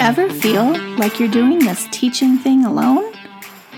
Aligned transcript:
Ever 0.00 0.30
feel 0.30 0.78
like 0.96 1.20
you're 1.20 1.28
doing 1.28 1.58
this 1.58 1.86
teaching 1.90 2.38
thing 2.38 2.64
alone? 2.64 3.12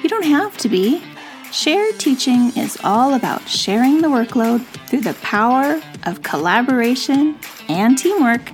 You 0.03 0.09
don't 0.09 0.25
have 0.25 0.57
to 0.59 0.69
be. 0.69 1.03
Shared 1.51 1.99
teaching 1.99 2.57
is 2.57 2.79
all 2.85 3.15
about 3.15 3.49
sharing 3.49 4.03
the 4.03 4.09
workload 4.09 4.65
through 4.89 5.01
the 5.01 5.15
power 5.15 5.83
of 6.05 6.23
collaboration 6.23 7.37
and 7.69 7.99
teamwork. 7.99 8.53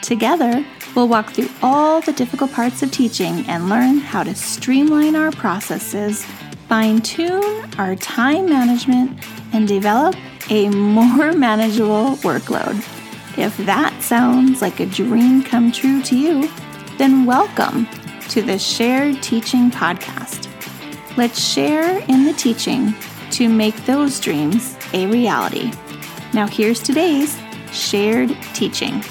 Together, 0.00 0.64
we'll 0.94 1.08
walk 1.08 1.32
through 1.32 1.50
all 1.62 2.00
the 2.00 2.12
difficult 2.12 2.52
parts 2.52 2.82
of 2.82 2.90
teaching 2.90 3.44
and 3.48 3.68
learn 3.68 3.98
how 3.98 4.22
to 4.22 4.34
streamline 4.34 5.14
our 5.14 5.32
processes, 5.32 6.24
fine 6.68 7.02
tune 7.02 7.70
our 7.76 7.94
time 7.96 8.48
management, 8.48 9.20
and 9.52 9.68
develop 9.68 10.14
a 10.48 10.70
more 10.70 11.32
manageable 11.34 12.16
workload. 12.22 12.95
If 13.36 13.54
that 13.66 14.02
sounds 14.02 14.62
like 14.62 14.80
a 14.80 14.86
dream 14.86 15.42
come 15.42 15.70
true 15.70 16.02
to 16.04 16.16
you, 16.16 16.48
then 16.96 17.26
welcome 17.26 17.86
to 18.30 18.40
the 18.40 18.58
Shared 18.58 19.22
Teaching 19.22 19.70
Podcast. 19.70 20.48
Let's 21.18 21.38
share 21.38 21.98
in 22.08 22.24
the 22.24 22.32
teaching 22.32 22.94
to 23.32 23.50
make 23.50 23.76
those 23.84 24.20
dreams 24.20 24.74
a 24.94 25.06
reality. 25.08 25.70
Now, 26.32 26.46
here's 26.46 26.80
today's 26.80 27.38
shared 27.72 28.34
teaching. 28.54 29.04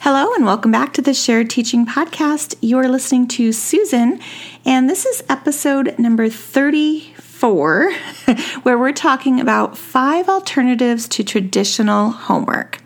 Hello, 0.00 0.34
and 0.34 0.44
welcome 0.44 0.72
back 0.72 0.92
to 0.94 1.02
the 1.02 1.14
Shared 1.14 1.50
Teaching 1.50 1.86
Podcast. 1.86 2.56
You're 2.60 2.88
listening 2.88 3.28
to 3.28 3.52
Susan, 3.52 4.18
and 4.64 4.90
this 4.90 5.06
is 5.06 5.22
episode 5.28 5.96
number 6.00 6.30
34, 7.36 7.92
where 8.62 8.78
we're 8.78 8.92
talking 8.92 9.40
about 9.40 9.76
five 9.76 10.26
alternatives 10.26 11.06
to 11.06 11.22
traditional 11.22 12.08
homework. 12.10 12.80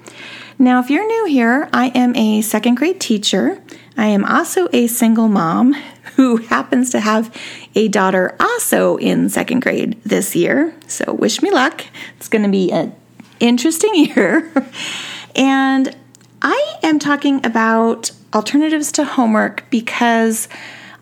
Now, 0.58 0.80
if 0.80 0.90
you're 0.90 1.06
new 1.06 1.26
here, 1.26 1.68
I 1.72 1.90
am 1.90 2.16
a 2.16 2.42
second 2.42 2.74
grade 2.74 3.00
teacher. 3.00 3.62
I 3.96 4.06
am 4.06 4.24
also 4.24 4.68
a 4.72 4.88
single 4.88 5.28
mom 5.28 5.74
who 6.16 6.38
happens 6.38 6.90
to 6.90 7.00
have 7.00 7.32
a 7.76 7.86
daughter 7.86 8.34
also 8.40 8.96
in 8.96 9.28
second 9.28 9.60
grade 9.60 10.00
this 10.04 10.34
year. 10.34 10.74
So, 10.88 11.12
wish 11.12 11.42
me 11.42 11.52
luck. 11.52 11.84
It's 12.16 12.28
going 12.28 12.42
to 12.42 12.50
be 12.50 12.72
an 12.72 12.92
interesting 13.38 13.94
year. 14.06 14.52
and 15.36 15.94
I 16.42 16.74
am 16.82 16.98
talking 16.98 17.46
about 17.46 18.10
alternatives 18.34 18.90
to 18.92 19.04
homework 19.04 19.70
because 19.70 20.48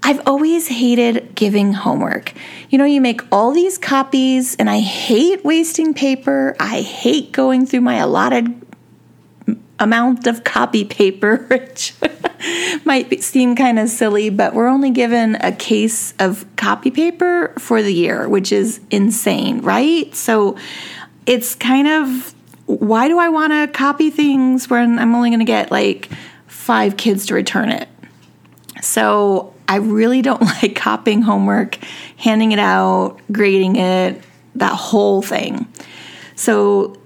I've 0.03 0.21
always 0.27 0.69
hated 0.69 1.35
giving 1.35 1.73
homework. 1.73 2.33
You 2.71 2.79
know, 2.79 2.85
you 2.85 3.01
make 3.01 3.21
all 3.33 3.53
these 3.53 3.79
copies, 3.79 4.55
and 4.57 4.71
I 4.71 4.81
hate 4.81 5.45
wasting 5.45 5.95
paper. 5.95 6.55
I 6.61 6.81
hate 6.81 7.33
going 7.33 7.67
through 7.67 7.81
my 7.83 7.97
allotted 7.97 8.65
amount 9.79 10.27
of 10.27 10.45
copy 10.45 10.85
paper, 10.85 11.37
which 11.51 11.95
might 12.85 13.23
seem 13.23 13.57
kind 13.57 13.79
of 13.79 13.89
silly, 13.89 14.31
but 14.31 14.55
we're 14.55 14.69
only 14.69 14.91
given 14.91 15.37
a 15.37 15.53
case 15.53 16.15
of 16.19 16.45
copy 16.57 16.91
paper 16.91 17.53
for 17.59 17.83
the 17.83 17.93
year, 17.93 18.29
which 18.29 18.53
is 18.53 18.81
insane, 18.91 19.61
right? 19.61 20.15
So 20.15 20.57
it's 21.27 21.55
kind 21.55 21.89
of 21.89 22.35
why 22.67 23.09
do 23.09 23.19
I 23.19 23.31
want 23.31 23.53
to 23.53 23.67
copy 23.67 24.11
things 24.11 24.69
when 24.69 24.99
I'm 24.99 25.15
only 25.15 25.31
going 25.31 25.41
to 25.41 25.47
get 25.47 25.71
like 25.71 26.11
five 26.47 26.97
kids 26.99 27.27
to 27.27 27.35
return 27.35 27.71
it? 27.71 27.89
So 28.83 29.55
I 29.69 29.77
really 29.77 30.23
don't 30.23 30.43
like 30.63 30.75
copying 30.75 31.23
homework, 31.23 31.79
handing 32.17 32.53
it 32.53 32.59
out, 32.59 33.21
grading 33.31 33.77
it, 33.77 34.23
that 34.55 34.73
whole 34.73 35.23
thing. 35.23 35.67
So 36.35 36.97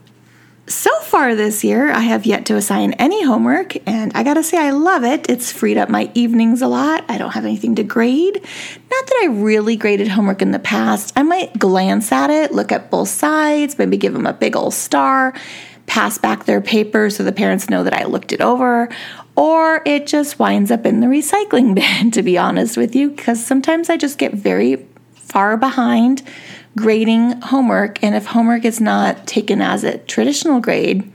so 0.69 0.91
far 1.01 1.35
this 1.35 1.65
year, 1.65 1.91
I 1.91 2.01
have 2.01 2.25
yet 2.25 2.47
to 2.47 2.57
assign 2.57 2.93
any 2.95 3.25
homework, 3.25 3.77
and 3.87 4.13
I 4.15 4.23
gotta 4.23 4.45
say, 4.45 4.59
I 4.59 4.71
love 4.71 5.03
it. 5.03 5.29
It's 5.29 5.51
freed 5.51 5.77
up 5.77 5.89
my 5.89 6.11
evenings 6.15 6.63
a 6.63 6.69
lot. 6.69 7.05
I 7.09 7.19
don't 7.19 7.33
have 7.33 7.45
anything 7.45 7.75
to 7.75 7.83
grade. 7.83 8.35
Not 8.35 9.07
that 9.07 9.21
I 9.23 9.27
really 9.27 9.77
graded 9.77 10.09
homework 10.09 10.41
in 10.41 10.53
the 10.53 10.61
past. 10.61 11.13
I 11.17 11.25
might 11.25 11.59
glance 11.59 12.13
at 12.13 12.31
it, 12.31 12.53
look 12.53 12.71
at 12.71 12.91
both 12.91 13.09
sides, 13.09 13.77
maybe 13.77 13.97
give 13.97 14.13
them 14.13 14.27
a 14.27 14.33
big 14.33 14.55
old 14.55 14.73
star, 14.73 15.35
pass 15.87 16.19
back 16.19 16.45
their 16.45 16.61
paper 16.61 17.11
so 17.11 17.23
the 17.23 17.33
parents 17.33 17.69
know 17.69 17.85
that 17.85 17.95
I 17.95 18.05
looked 18.05 18.33
it 18.33 18.41
over, 18.41 18.89
or 19.37 19.83
it 19.85 20.07
just 20.07 20.39
winds 20.39 20.71
up 20.71 20.87
in 20.87 21.01
the 21.01 21.07
recycling 21.07 21.75
bin, 22.01 22.11
to 22.13 22.23
be 22.23 22.39
honest 22.39 22.77
with 22.77 22.95
you, 22.95 23.11
because 23.11 23.45
sometimes 23.45 23.91
I 23.91 23.97
just 23.97 24.19
get 24.19 24.33
very 24.33 24.87
far 25.15 25.57
behind 25.57 26.23
grading 26.77 27.41
homework, 27.43 28.03
and 28.03 28.15
if 28.15 28.27
homework 28.27 28.65
is 28.65 28.81
not 28.81 29.27
taken 29.27 29.61
as 29.61 29.85
a 29.85 29.99
traditional 29.99 30.61
grade, 30.61 31.11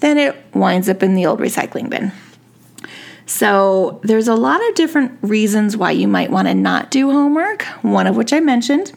then 0.00 0.18
it 0.18 0.36
winds 0.54 0.88
up 0.88 1.02
in 1.02 1.14
the 1.14 1.26
old 1.26 1.40
recycling 1.40 1.88
bin. 1.88 2.12
So, 3.26 4.00
there's 4.02 4.26
a 4.26 4.34
lot 4.34 4.60
of 4.68 4.74
different 4.74 5.16
reasons 5.22 5.76
why 5.76 5.92
you 5.92 6.08
might 6.08 6.30
want 6.30 6.48
to 6.48 6.54
not 6.54 6.90
do 6.90 7.12
homework, 7.12 7.62
one 7.82 8.08
of 8.08 8.16
which 8.16 8.32
I 8.32 8.40
mentioned. 8.40 8.92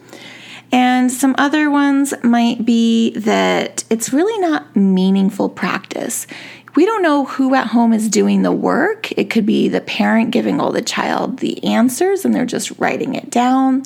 And 0.74 1.12
some 1.12 1.36
other 1.38 1.70
ones 1.70 2.12
might 2.24 2.64
be 2.64 3.10
that 3.10 3.84
it's 3.90 4.12
really 4.12 4.36
not 4.40 4.74
meaningful 4.74 5.48
practice. 5.48 6.26
We 6.74 6.84
don't 6.84 7.00
know 7.00 7.26
who 7.26 7.54
at 7.54 7.68
home 7.68 7.92
is 7.92 8.08
doing 8.08 8.42
the 8.42 8.50
work. 8.50 9.12
It 9.12 9.30
could 9.30 9.46
be 9.46 9.68
the 9.68 9.80
parent 9.80 10.32
giving 10.32 10.60
all 10.60 10.72
the 10.72 10.82
child 10.82 11.38
the 11.38 11.62
answers 11.62 12.24
and 12.24 12.34
they're 12.34 12.44
just 12.44 12.72
writing 12.80 13.14
it 13.14 13.30
down. 13.30 13.84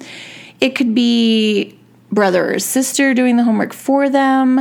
It 0.62 0.76
could 0.76 0.94
be 0.94 1.78
brother 2.10 2.54
or 2.54 2.59
sister 2.59 3.12
doing 3.12 3.37
the 3.37 3.44
homework 3.44 3.75
for 3.75 4.09
them. 4.09 4.59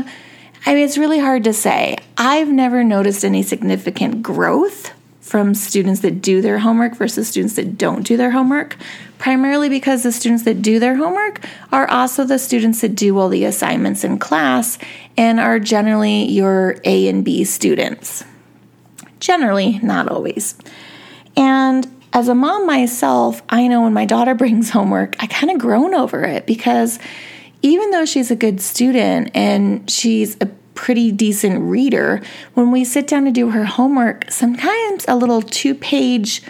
I 0.65 0.75
mean, 0.75 0.83
it's 0.83 0.97
really 0.97 1.19
hard 1.19 1.45
to 1.45 1.53
say. 1.53 1.95
I've 2.17 2.49
never 2.49 2.83
noticed 2.83 3.23
any 3.23 3.41
significant 3.41 4.21
growth 4.21 4.91
from 5.27 5.53
students 5.53 5.99
that 5.99 6.21
do 6.21 6.41
their 6.41 6.59
homework 6.59 6.95
versus 6.95 7.27
students 7.27 7.55
that 7.55 7.77
don't 7.77 8.03
do 8.03 8.15
their 8.15 8.31
homework, 8.31 8.77
primarily 9.17 9.67
because 9.67 10.03
the 10.03 10.11
students 10.11 10.43
that 10.43 10.61
do 10.61 10.79
their 10.79 10.95
homework 10.95 11.43
are 11.71 11.89
also 11.89 12.23
the 12.23 12.39
students 12.39 12.79
that 12.81 12.95
do 12.95 13.17
all 13.17 13.27
the 13.27 13.43
assignments 13.43 14.05
in 14.05 14.17
class 14.17 14.77
and 15.17 15.39
are 15.39 15.59
generally 15.59 16.23
your 16.25 16.77
A 16.85 17.09
and 17.09 17.25
B 17.25 17.43
students. 17.43 18.23
Generally, 19.19 19.79
not 19.79 20.07
always. 20.07 20.55
And 21.35 21.88
as 22.13 22.29
a 22.29 22.35
mom 22.35 22.65
myself, 22.65 23.41
I 23.49 23.67
know 23.67 23.81
when 23.81 23.94
my 23.94 24.05
daughter 24.05 24.33
brings 24.44 24.69
homework, 24.69 25.15
I 25.21 25.27
kind 25.27 25.51
of 25.51 25.59
groan 25.59 25.94
over 25.94 26.23
it 26.23 26.45
because 26.45 26.99
even 27.61 27.91
though 27.91 28.05
she's 28.05 28.31
a 28.31 28.35
good 28.35 28.61
student 28.61 29.31
and 29.33 29.89
she's 29.89 30.38
a 30.39 30.45
pretty 30.77 31.11
decent 31.11 31.59
reader, 31.59 32.21
when 32.53 32.71
we 32.71 32.85
sit 32.85 33.07
down 33.07 33.25
to 33.25 33.31
do 33.31 33.49
her 33.49 33.65
homework, 33.65 34.31
sometimes 34.31 35.03
a 35.07 35.15
little 35.15 35.41
two 35.41 35.75
page 35.75 36.41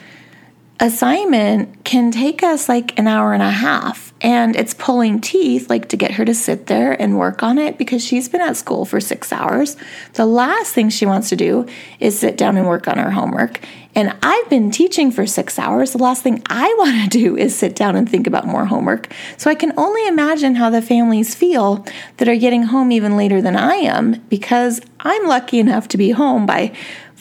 assignment 0.79 1.83
can 1.83 2.11
take 2.11 2.43
us 2.43 2.69
like 2.69 2.99
an 2.99 3.07
hour 3.07 3.33
and 3.33 3.41
a 3.41 3.49
half. 3.49 4.06
And 4.21 4.55
it's 4.55 4.73
pulling 4.73 5.21
teeth, 5.21 5.69
like 5.69 5.89
to 5.89 5.97
get 5.97 6.11
her 6.11 6.25
to 6.25 6.33
sit 6.33 6.65
there 6.67 6.99
and 6.99 7.19
work 7.19 7.43
on 7.43 7.57
it 7.59 7.77
because 7.77 8.03
she's 8.03 8.27
been 8.27 8.41
at 8.41 8.57
school 8.57 8.83
for 8.83 8.99
six 8.99 9.31
hours. 9.31 9.77
The 10.13 10.25
last 10.25 10.73
thing 10.73 10.89
she 10.89 11.05
wants 11.05 11.29
to 11.29 11.35
do 11.35 11.67
is 11.99 12.17
sit 12.17 12.35
down 12.35 12.57
and 12.57 12.67
work 12.67 12.87
on 12.87 12.97
her 12.97 13.11
homework. 13.11 13.59
And 13.93 14.15
I've 14.21 14.47
been 14.49 14.69
teaching 14.69 15.11
for 15.11 15.25
six 15.25 15.57
hours. 15.57 15.91
The 15.91 15.97
last 15.97 16.21
thing 16.21 16.43
I 16.47 16.73
want 16.77 17.11
to 17.11 17.19
do 17.19 17.37
is 17.37 17.55
sit 17.55 17.75
down 17.75 17.95
and 17.95 18.09
think 18.09 18.27
about 18.27 18.45
more 18.45 18.65
homework. 18.65 19.11
So 19.37 19.49
I 19.49 19.55
can 19.55 19.73
only 19.77 20.05
imagine 20.07 20.55
how 20.55 20.69
the 20.69 20.81
families 20.81 21.35
feel 21.35 21.85
that 22.17 22.27
are 22.27 22.35
getting 22.35 22.63
home 22.63 22.91
even 22.91 23.17
later 23.17 23.41
than 23.41 23.55
I 23.55 23.75
am 23.75 24.21
because 24.29 24.81
I'm 24.99 25.27
lucky 25.27 25.59
enough 25.59 25.87
to 25.89 25.97
be 25.97 26.11
home 26.11 26.45
by 26.45 26.73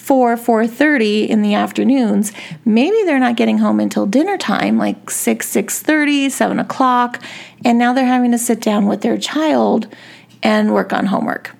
4 0.06 0.36
4.30 0.36 1.28
in 1.28 1.42
the 1.42 1.54
afternoons. 1.54 2.32
Maybe 2.64 3.02
they're 3.02 3.18
not 3.18 3.34
getting 3.34 3.58
home 3.58 3.80
until 3.80 4.06
dinner 4.06 4.38
time 4.38 4.78
like 4.78 5.10
6 5.10 5.52
6.30 5.52 6.30
7 6.30 6.60
o'clock. 6.60 7.20
And 7.64 7.76
now 7.76 7.92
they're 7.92 8.06
having 8.06 8.30
to 8.30 8.38
sit 8.38 8.60
down 8.60 8.86
with 8.86 9.00
their 9.00 9.18
child 9.18 9.88
and 10.44 10.72
work 10.72 10.92
on 10.92 11.06
homework. 11.06 11.56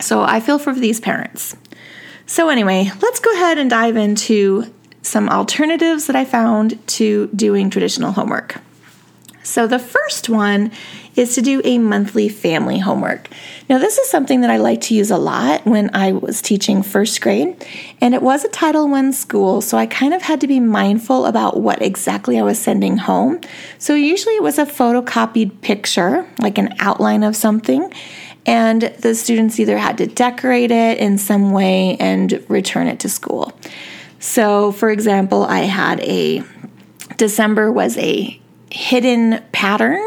So 0.00 0.22
i 0.22 0.40
feel 0.40 0.58
for 0.58 0.72
these 0.72 0.98
parents. 0.98 1.56
So 2.24 2.48
anyway 2.48 2.90
let's 3.02 3.20
go 3.20 3.30
ahead 3.34 3.58
and 3.58 3.68
dive 3.68 3.98
into 3.98 4.72
some 5.02 5.28
alternatives 5.28 6.06
that 6.06 6.16
i 6.16 6.24
found 6.24 6.78
to 6.86 7.26
doing 7.34 7.68
traditional 7.68 8.12
homework 8.12 8.62
so 9.44 9.66
the 9.66 9.78
first 9.78 10.28
one 10.28 10.72
is 11.14 11.34
to 11.34 11.42
do 11.42 11.60
a 11.64 11.78
monthly 11.78 12.28
family 12.28 12.78
homework. 12.78 13.28
Now, 13.68 13.78
this 13.78 13.98
is 13.98 14.10
something 14.10 14.40
that 14.40 14.50
I 14.50 14.56
like 14.56 14.80
to 14.82 14.94
use 14.94 15.10
a 15.10 15.18
lot 15.18 15.64
when 15.64 15.94
I 15.94 16.12
was 16.12 16.42
teaching 16.42 16.82
first 16.82 17.20
grade, 17.20 17.64
and 18.00 18.14
it 18.14 18.22
was 18.22 18.44
a 18.44 18.48
Title 18.48 18.92
I 18.92 19.10
school, 19.10 19.60
so 19.60 19.76
I 19.76 19.86
kind 19.86 20.14
of 20.14 20.22
had 20.22 20.40
to 20.40 20.48
be 20.48 20.60
mindful 20.60 21.26
about 21.26 21.60
what 21.60 21.82
exactly 21.82 22.38
I 22.38 22.42
was 22.42 22.58
sending 22.58 22.96
home. 22.96 23.40
So, 23.78 23.94
usually 23.94 24.34
it 24.34 24.42
was 24.42 24.58
a 24.58 24.66
photocopied 24.66 25.60
picture, 25.60 26.26
like 26.40 26.58
an 26.58 26.74
outline 26.78 27.22
of 27.22 27.36
something, 27.36 27.92
and 28.46 28.82
the 28.82 29.14
students 29.14 29.60
either 29.60 29.78
had 29.78 29.98
to 29.98 30.06
decorate 30.06 30.70
it 30.70 30.98
in 30.98 31.18
some 31.18 31.52
way 31.52 31.96
and 32.00 32.44
return 32.48 32.88
it 32.88 32.98
to 33.00 33.08
school. 33.08 33.52
So, 34.20 34.72
for 34.72 34.90
example, 34.90 35.44
I 35.44 35.60
had 35.60 36.00
a 36.00 36.42
December 37.18 37.70
was 37.70 37.96
a 37.98 38.40
hidden 38.74 39.40
pattern 39.52 40.02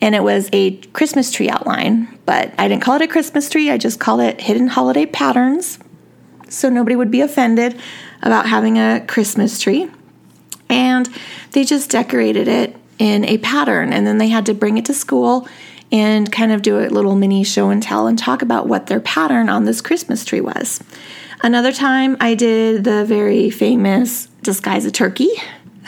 and 0.00 0.14
it 0.14 0.22
was 0.22 0.48
a 0.52 0.76
Christmas 0.92 1.30
tree 1.30 1.50
outline, 1.50 2.18
but 2.24 2.54
I 2.56 2.68
didn't 2.68 2.82
call 2.82 2.96
it 2.96 3.02
a 3.02 3.08
Christmas 3.08 3.50
tree, 3.50 3.70
I 3.70 3.76
just 3.76 4.00
called 4.00 4.20
it 4.20 4.40
Hidden 4.40 4.68
Holiday 4.68 5.04
Patterns 5.06 5.78
so 6.48 6.70
nobody 6.70 6.96
would 6.96 7.10
be 7.10 7.20
offended 7.20 7.78
about 8.22 8.48
having 8.48 8.78
a 8.78 9.04
Christmas 9.06 9.60
tree. 9.60 9.90
And 10.70 11.08
they 11.52 11.64
just 11.64 11.90
decorated 11.90 12.48
it 12.48 12.76
in 12.98 13.24
a 13.26 13.38
pattern, 13.38 13.92
and 13.92 14.06
then 14.06 14.18
they 14.18 14.28
had 14.28 14.46
to 14.46 14.54
bring 14.54 14.78
it 14.78 14.86
to 14.86 14.94
school 14.94 15.46
and 15.92 16.30
kind 16.32 16.52
of 16.52 16.62
do 16.62 16.78
a 16.78 16.88
little 16.88 17.14
mini 17.14 17.44
show 17.44 17.70
and 17.70 17.82
tell 17.82 18.06
and 18.06 18.18
talk 18.18 18.42
about 18.42 18.66
what 18.66 18.86
their 18.86 19.00
pattern 19.00 19.48
on 19.48 19.64
this 19.64 19.80
Christmas 19.80 20.24
tree 20.24 20.40
was. 20.40 20.82
Another 21.42 21.72
time 21.72 22.16
I 22.20 22.34
did 22.34 22.84
the 22.84 23.04
very 23.04 23.50
famous 23.50 24.26
disguise 24.42 24.84
a 24.84 24.90
turkey. 24.90 25.30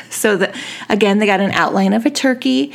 So 0.09 0.37
that 0.37 0.55
again 0.89 1.19
they 1.19 1.27
got 1.27 1.41
an 1.41 1.53
outline 1.53 1.93
of 1.93 2.07
a 2.07 2.11
turkey 2.11 2.73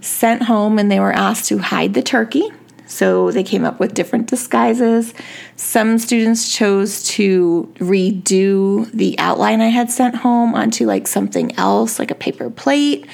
sent 0.00 0.42
home 0.42 0.78
and 0.78 0.90
they 0.90 1.00
were 1.00 1.12
asked 1.12 1.46
to 1.48 1.58
hide 1.58 1.94
the 1.94 2.02
turkey. 2.02 2.50
So 2.86 3.30
they 3.30 3.44
came 3.44 3.64
up 3.64 3.78
with 3.78 3.92
different 3.92 4.28
disguises. 4.28 5.12
Some 5.56 5.98
students 5.98 6.50
chose 6.50 7.04
to 7.08 7.72
redo 7.78 8.90
the 8.92 9.18
outline 9.18 9.60
I 9.60 9.68
had 9.68 9.90
sent 9.90 10.16
home 10.16 10.54
onto 10.54 10.86
like 10.86 11.06
something 11.06 11.56
else, 11.58 11.98
like 11.98 12.10
a 12.10 12.14
paper 12.14 12.48
plate. 12.48 13.06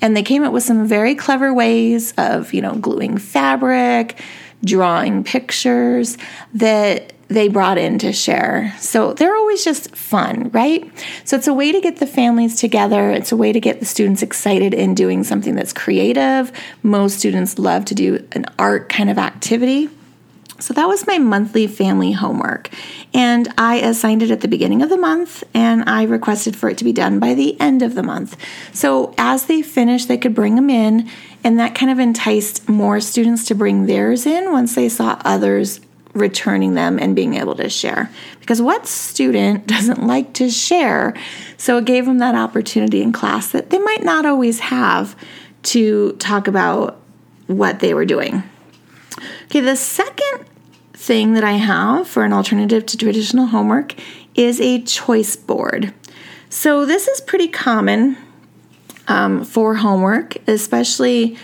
And 0.00 0.16
they 0.16 0.22
came 0.22 0.44
up 0.44 0.52
with 0.52 0.62
some 0.62 0.86
very 0.86 1.14
clever 1.14 1.52
ways 1.52 2.14
of, 2.16 2.54
you 2.54 2.62
know, 2.62 2.74
gluing 2.76 3.18
fabric, 3.18 4.20
drawing 4.64 5.24
pictures 5.24 6.16
that 6.54 7.12
they 7.28 7.48
brought 7.48 7.78
in 7.78 7.98
to 7.98 8.12
share. 8.12 8.74
So 8.78 9.12
they're 9.12 9.36
always 9.36 9.64
just 9.64 9.94
fun, 9.94 10.50
right? 10.50 10.90
So 11.24 11.36
it's 11.36 11.46
a 11.46 11.54
way 11.54 11.72
to 11.72 11.80
get 11.80 11.98
the 11.98 12.06
families 12.06 12.58
together. 12.58 13.10
It's 13.10 13.32
a 13.32 13.36
way 13.36 13.52
to 13.52 13.60
get 13.60 13.80
the 13.80 13.86
students 13.86 14.22
excited 14.22 14.72
in 14.72 14.94
doing 14.94 15.24
something 15.24 15.54
that's 15.54 15.72
creative. 15.72 16.50
Most 16.82 17.18
students 17.18 17.58
love 17.58 17.84
to 17.86 17.94
do 17.94 18.26
an 18.32 18.46
art 18.58 18.88
kind 18.88 19.10
of 19.10 19.18
activity. 19.18 19.90
So 20.60 20.74
that 20.74 20.88
was 20.88 21.06
my 21.06 21.18
monthly 21.18 21.66
family 21.68 22.12
homework. 22.12 22.70
And 23.14 23.46
I 23.56 23.76
assigned 23.76 24.22
it 24.22 24.30
at 24.30 24.40
the 24.40 24.48
beginning 24.48 24.82
of 24.82 24.88
the 24.88 24.96
month 24.96 25.44
and 25.54 25.88
I 25.88 26.02
requested 26.02 26.56
for 26.56 26.68
it 26.68 26.78
to 26.78 26.84
be 26.84 26.92
done 26.92 27.20
by 27.20 27.34
the 27.34 27.60
end 27.60 27.82
of 27.82 27.94
the 27.94 28.02
month. 28.02 28.36
So 28.72 29.14
as 29.18 29.46
they 29.46 29.62
finished, 29.62 30.08
they 30.08 30.18
could 30.18 30.34
bring 30.34 30.56
them 30.56 30.68
in. 30.68 31.08
And 31.44 31.60
that 31.60 31.76
kind 31.76 31.92
of 31.92 32.00
enticed 32.00 32.68
more 32.68 33.00
students 33.00 33.44
to 33.46 33.54
bring 33.54 33.86
theirs 33.86 34.26
in 34.26 34.50
once 34.50 34.74
they 34.74 34.88
saw 34.88 35.20
others 35.24 35.80
returning 36.14 36.74
them 36.74 36.98
and 36.98 37.14
being 37.14 37.34
able 37.34 37.54
to 37.56 37.68
share. 37.68 38.10
Because 38.40 38.60
what 38.60 38.86
student 38.86 39.66
doesn't 39.66 40.06
like 40.06 40.32
to 40.34 40.50
share? 40.50 41.14
So 41.56 41.78
it 41.78 41.84
gave 41.84 42.06
them 42.06 42.18
that 42.18 42.34
opportunity 42.34 43.02
in 43.02 43.12
class 43.12 43.52
that 43.52 43.70
they 43.70 43.78
might 43.78 44.02
not 44.02 44.26
always 44.26 44.60
have 44.60 45.16
to 45.64 46.12
talk 46.14 46.48
about 46.48 47.00
what 47.46 47.80
they 47.80 47.94
were 47.94 48.04
doing. 48.04 48.42
Okay, 49.46 49.60
the 49.60 49.76
second 49.76 50.46
thing 50.92 51.34
that 51.34 51.44
I 51.44 51.52
have 51.52 52.06
for 52.06 52.24
an 52.24 52.32
alternative 52.32 52.84
to 52.86 52.96
traditional 52.96 53.46
homework 53.46 53.94
is 54.34 54.60
a 54.60 54.82
choice 54.82 55.36
board. 55.36 55.92
So 56.50 56.86
this 56.86 57.08
is 57.08 57.20
pretty 57.20 57.48
common 57.48 58.16
um, 59.08 59.44
for 59.44 59.74
homework, 59.74 60.36
especially 60.48 61.36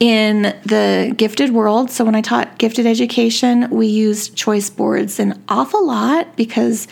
in 0.00 0.42
the 0.64 1.12
gifted 1.16 1.50
world. 1.50 1.90
So 1.90 2.04
when 2.04 2.14
I 2.14 2.20
taught 2.20 2.58
gifted 2.58 2.86
education, 2.86 3.68
we 3.70 3.86
used 3.86 4.36
choice 4.36 4.70
boards 4.70 5.18
an 5.18 5.42
awful 5.48 5.86
lot 5.86 6.36
because 6.36 6.86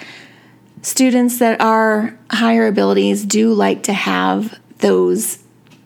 students 0.82 1.38
that 1.38 1.61
are 1.61 2.19
higher 2.31 2.67
abilities 2.67 3.25
do 3.25 3.53
like 3.53 3.85
to 3.85 3.93
have 3.93 4.58
those 4.79 5.38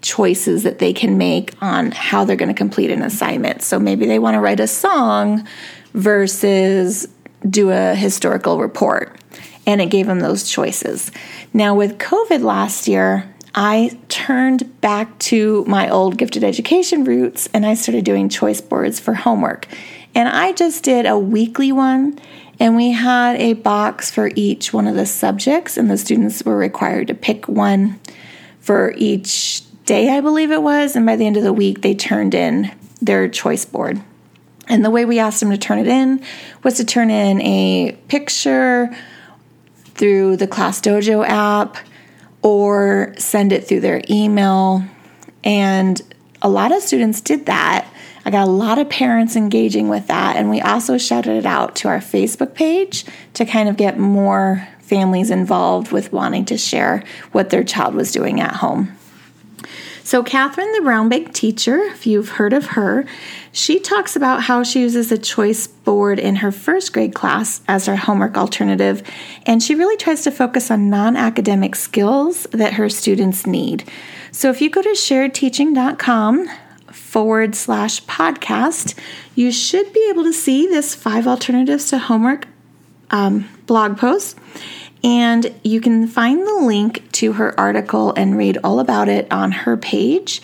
choices 0.03 0.63
that 0.63 0.79
they 0.79 0.93
can 0.93 1.19
make 1.19 1.55
on 1.63 1.91
how 1.93 2.25
they're 2.25 2.37
going 2.37 2.49
to 2.49 2.55
complete 2.55 2.91
an 2.91 3.03
assignment. 3.03 3.63
So 3.63 3.79
maybe 3.79 4.07
they 4.07 4.19
want 4.19 4.35
to 4.35 4.41
write 4.41 4.61
a 4.61 4.67
song 4.67 5.47
versus 5.93 7.07
do 7.49 7.71
a 7.71 7.95
historical 7.95 8.59
report. 8.59 9.17
And 9.67 9.81
it 9.81 9.87
gave 9.87 10.07
them 10.07 10.21
those 10.21 10.51
choices. 10.51 11.13
Now, 11.53 11.75
with 11.75 11.99
COVID 11.99 12.43
last 12.43 12.89
year, 12.89 13.33
I 13.55 13.99
turned 14.09 14.81
back 14.81 15.19
to 15.21 15.65
my 15.67 15.89
old 15.89 16.17
gifted 16.17 16.45
education 16.45 17.05
roots 17.05 17.49
and 17.53 17.67
I 17.67 17.75
started 17.75 18.05
doing 18.05 18.29
choice 18.29 18.61
boards 18.61 19.01
for 19.01 19.15
homework. 19.15 19.67
And 20.15 20.29
I 20.29 20.53
just 20.53 20.83
did 20.85 21.07
a 21.07 21.19
weekly 21.19 21.71
one, 21.71 22.19
and 22.59 22.75
we 22.75 22.91
had 22.91 23.37
a 23.37 23.53
box 23.53 24.11
for 24.11 24.31
each 24.35 24.73
one 24.73 24.89
of 24.89 24.97
the 24.97 25.07
subjects, 25.07 25.77
and 25.77 25.89
the 25.89 25.97
students 25.97 26.43
were 26.45 26.57
required 26.57 27.07
to 27.09 27.15
pick 27.15 27.47
one 27.47 28.01
for 28.59 28.93
each 28.97 29.63
day, 29.85 30.11
I 30.11 30.21
believe 30.21 30.51
it 30.51 30.63
was. 30.63 30.97
And 30.97 31.07
by 31.07 31.17
the 31.17 31.27
end 31.27 31.37
of 31.37 31.43
the 31.43 31.53
week, 31.53 31.83
they 31.83 31.95
turned 31.95 32.35
in 32.35 32.73
their 33.01 33.29
choice 33.29 33.65
board. 33.65 34.01
And 34.69 34.85
the 34.85 34.91
way 34.91 35.05
we 35.05 35.19
asked 35.19 35.41
them 35.41 35.51
to 35.51 35.59
turn 35.59 35.79
it 35.79 35.89
in 35.89 36.23
was 36.63 36.75
to 36.77 36.85
turn 36.85 37.11
in 37.11 37.41
a 37.41 37.93
picture 38.09 38.95
through 39.95 40.37
the 40.37 40.47
Class 40.47 40.81
Dojo 40.81 41.27
app 41.27 41.77
or 42.43 43.15
send 43.19 43.53
it 43.53 43.67
through 43.67 43.81
their 43.81 44.03
email. 44.09 44.85
And 45.45 46.01
a 46.43 46.49
lot 46.49 46.73
of 46.73 46.83
students 46.83 47.21
did 47.21 47.47
that. 47.47 47.87
I 48.25 48.31
got 48.31 48.49
a 48.49 48.51
lot 48.51 48.79
of 48.79 48.89
parents 48.89 49.37
engaging 49.37 49.89
with 49.89 50.07
that. 50.09 50.37
And 50.37 50.51
we 50.51 50.61
also 50.61 50.99
shouted 50.99 51.37
it 51.37 51.47
out 51.47 51.77
to 51.77 51.89
our 51.89 51.99
Facebook 51.99 52.55
page 52.55 53.05
to 53.35 53.45
kind 53.45 53.69
of 53.69 53.77
get 53.77 53.99
more 53.99 54.69
families 54.81 55.31
involved 55.31 55.93
with 55.93 56.13
wanting 56.13 56.45
to 56.47 56.59
share 56.59 57.05
what 57.33 57.51
their 57.51 57.65
child 57.65 57.95
was 57.95 58.13
doing 58.13 58.41
at 58.41 58.57
home. 58.57 58.97
So, 60.11 60.25
Catherine, 60.25 60.73
the 60.73 60.81
brown 60.81 61.09
bag 61.09 61.33
teacher, 61.33 61.85
if 61.85 62.05
you've 62.05 62.31
heard 62.31 62.53
of 62.53 62.67
her, 62.71 63.05
she 63.53 63.79
talks 63.79 64.17
about 64.17 64.43
how 64.43 64.65
she 64.65 64.81
uses 64.81 65.13
a 65.13 65.17
choice 65.17 65.69
board 65.69 66.19
in 66.19 66.35
her 66.35 66.51
first 66.51 66.93
grade 66.93 67.15
class 67.15 67.61
as 67.69 67.87
her 67.87 67.95
homework 67.95 68.37
alternative, 68.37 69.05
and 69.47 69.63
she 69.63 69.77
really 69.77 69.97
tries 69.97 70.23
to 70.23 70.33
focus 70.33 70.69
on 70.69 70.91
non 70.91 71.17
academic 71.17 71.77
skills 71.77 72.49
that 72.51 72.73
her 72.73 72.89
students 72.89 73.47
need. 73.47 73.89
So, 74.33 74.51
if 74.51 74.61
you 74.61 74.69
go 74.69 74.83
to 74.83 74.89
sharedteaching.com 74.89 76.49
forward 76.91 77.55
slash 77.55 78.05
podcast, 78.07 78.99
you 79.37 79.53
should 79.53 79.93
be 79.93 80.09
able 80.11 80.25
to 80.25 80.33
see 80.33 80.67
this 80.67 80.93
five 80.93 81.29
alternatives 81.29 81.89
to 81.91 81.99
homework 81.99 82.49
um, 83.13 83.49
blog 83.67 83.97
post. 83.97 84.37
And 85.03 85.55
you 85.65 85.81
can 85.81 86.07
find 86.07 86.47
the 86.47 86.61
link 86.63 87.11
to 87.13 87.33
her 87.33 87.59
article 87.59 88.13
and 88.17 88.37
read 88.37 88.59
all 88.63 88.81
about 88.81 89.09
it 89.09 89.31
on 89.33 89.53
her 89.53 89.77
page 89.77 90.43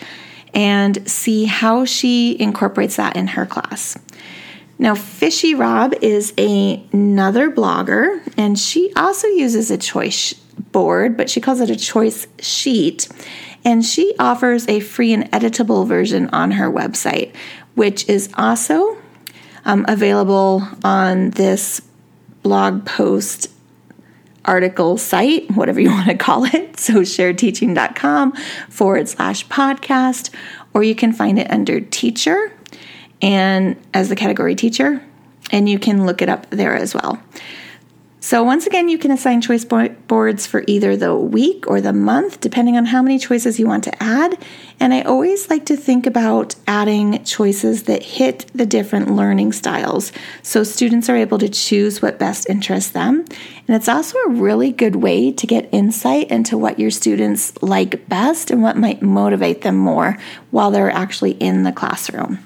and 0.53 1.07
see 1.09 1.45
how 1.45 1.85
she 1.85 2.39
incorporates 2.39 2.95
that 2.95 3.15
in 3.15 3.27
her 3.27 3.45
class. 3.45 3.97
Now, 4.79 4.93
Fishyrobb 4.93 6.01
is 6.01 6.33
a, 6.37 6.83
another 6.91 7.51
blogger, 7.51 8.21
and 8.37 8.57
she 8.57 8.93
also 8.95 9.27
uses 9.27 9.71
a 9.71 9.77
choice 9.77 10.33
board, 10.33 11.17
but 11.17 11.29
she 11.29 11.41
calls 11.41 11.61
it 11.61 11.69
a 11.69 11.75
choice 11.75 12.27
sheet. 12.39 13.07
And 13.65 13.83
she 13.83 14.13
offers 14.19 14.67
a 14.67 14.79
free 14.79 15.13
and 15.13 15.29
editable 15.31 15.87
version 15.87 16.29
on 16.29 16.51
her 16.51 16.71
website, 16.71 17.35
which 17.75 18.07
is 18.07 18.29
also 18.35 18.97
um, 19.65 19.85
available 19.87 20.67
on 20.83 21.31
this 21.31 21.81
blog 22.43 22.85
post 22.85 23.49
article 24.47 24.97
site, 24.97 25.49
whatever 25.51 25.79
you 25.79 25.89
want 25.91 26.07
to 26.07 26.15
call 26.15 26.45
it. 26.45 26.79
So 26.79 27.01
sharedteaching.com 27.01 28.33
forward 28.69 29.09
slash 29.09 29.45
podcast, 29.47 30.33
or 30.73 30.83
you 30.83 30.95
can 30.95 31.13
find 31.13 31.37
it 31.37 31.51
under 31.51 31.81
teacher 31.81 32.53
and 33.21 33.75
as 33.93 34.09
the 34.09 34.15
category 34.15 34.55
teacher, 34.55 35.03
and 35.51 35.67
you 35.67 35.79
can 35.79 36.05
look 36.05 36.21
it 36.21 36.29
up 36.29 36.49
there 36.49 36.75
as 36.75 36.93
well. 36.93 37.21
So, 38.27 38.43
once 38.43 38.67
again, 38.67 38.89
you 38.89 38.97
can 38.97 39.11
assign 39.11 39.39
choice 39.39 39.63
boards 39.63 40.45
for 40.45 40.61
either 40.67 40.97
the 40.97 41.15
week 41.15 41.65
or 41.65 41.79
the 41.79 41.93
month, 41.93 42.41
depending 42.41 42.75
on 42.75 42.83
how 42.83 43.01
many 43.01 43.19
choices 43.19 43.57
you 43.57 43.65
want 43.65 43.85
to 43.85 44.03
add. 44.03 44.37
And 44.81 44.93
I 44.93 45.03
always 45.03 45.49
like 45.49 45.65
to 45.67 45.77
think 45.77 46.05
about 46.05 46.53
adding 46.67 47.23
choices 47.23 47.83
that 47.83 48.03
hit 48.03 48.51
the 48.53 48.65
different 48.65 49.11
learning 49.11 49.53
styles 49.53 50.11
so 50.41 50.65
students 50.65 51.07
are 51.07 51.15
able 51.15 51.37
to 51.37 51.47
choose 51.47 52.01
what 52.01 52.19
best 52.19 52.49
interests 52.49 52.91
them. 52.91 53.23
And 53.65 53.77
it's 53.77 53.87
also 53.87 54.17
a 54.17 54.31
really 54.31 54.73
good 54.73 54.97
way 54.97 55.31
to 55.31 55.47
get 55.47 55.69
insight 55.71 56.29
into 56.29 56.57
what 56.57 56.79
your 56.79 56.91
students 56.91 57.53
like 57.63 58.09
best 58.09 58.51
and 58.51 58.61
what 58.61 58.75
might 58.75 59.01
motivate 59.01 59.61
them 59.61 59.77
more 59.77 60.17
while 60.51 60.69
they're 60.69 60.91
actually 60.91 61.31
in 61.31 61.63
the 61.63 61.71
classroom. 61.71 62.39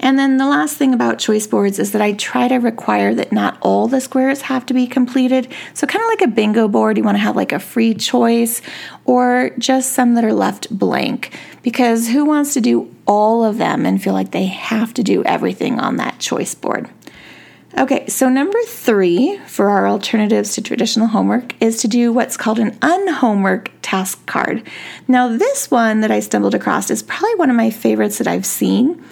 And 0.00 0.18
then 0.18 0.36
the 0.36 0.46
last 0.46 0.76
thing 0.76 0.92
about 0.92 1.18
choice 1.18 1.46
boards 1.46 1.78
is 1.78 1.92
that 1.92 2.02
I 2.02 2.12
try 2.12 2.48
to 2.48 2.56
require 2.56 3.14
that 3.14 3.32
not 3.32 3.56
all 3.60 3.88
the 3.88 4.00
squares 4.00 4.42
have 4.42 4.66
to 4.66 4.74
be 4.74 4.86
completed. 4.86 5.48
So, 5.74 5.86
kind 5.86 6.02
of 6.02 6.08
like 6.08 6.22
a 6.22 6.32
bingo 6.34 6.68
board, 6.68 6.98
you 6.98 7.04
want 7.04 7.16
to 7.16 7.22
have 7.22 7.36
like 7.36 7.52
a 7.52 7.58
free 7.58 7.94
choice 7.94 8.60
or 9.04 9.50
just 9.58 9.92
some 9.92 10.14
that 10.14 10.24
are 10.24 10.34
left 10.34 10.76
blank 10.76 11.38
because 11.62 12.08
who 12.08 12.24
wants 12.24 12.54
to 12.54 12.60
do 12.60 12.94
all 13.06 13.44
of 13.44 13.58
them 13.58 13.86
and 13.86 14.02
feel 14.02 14.12
like 14.12 14.32
they 14.32 14.46
have 14.46 14.92
to 14.94 15.02
do 15.02 15.24
everything 15.24 15.80
on 15.80 15.96
that 15.96 16.18
choice 16.18 16.54
board? 16.54 16.90
Okay, 17.78 18.06
so 18.06 18.30
number 18.30 18.58
three 18.66 19.38
for 19.46 19.68
our 19.68 19.86
alternatives 19.86 20.54
to 20.54 20.62
traditional 20.62 21.08
homework 21.08 21.60
is 21.62 21.82
to 21.82 21.88
do 21.88 22.10
what's 22.10 22.38
called 22.38 22.58
an 22.58 22.78
unhomework 22.80 23.70
task 23.82 24.24
card. 24.24 24.62
Now, 25.06 25.28
this 25.36 25.70
one 25.70 26.00
that 26.00 26.10
I 26.10 26.20
stumbled 26.20 26.54
across 26.54 26.90
is 26.90 27.02
probably 27.02 27.34
one 27.34 27.50
of 27.50 27.56
my 27.56 27.68
favorites 27.68 28.16
that 28.16 28.26
I've 28.26 28.46
seen, 28.46 29.04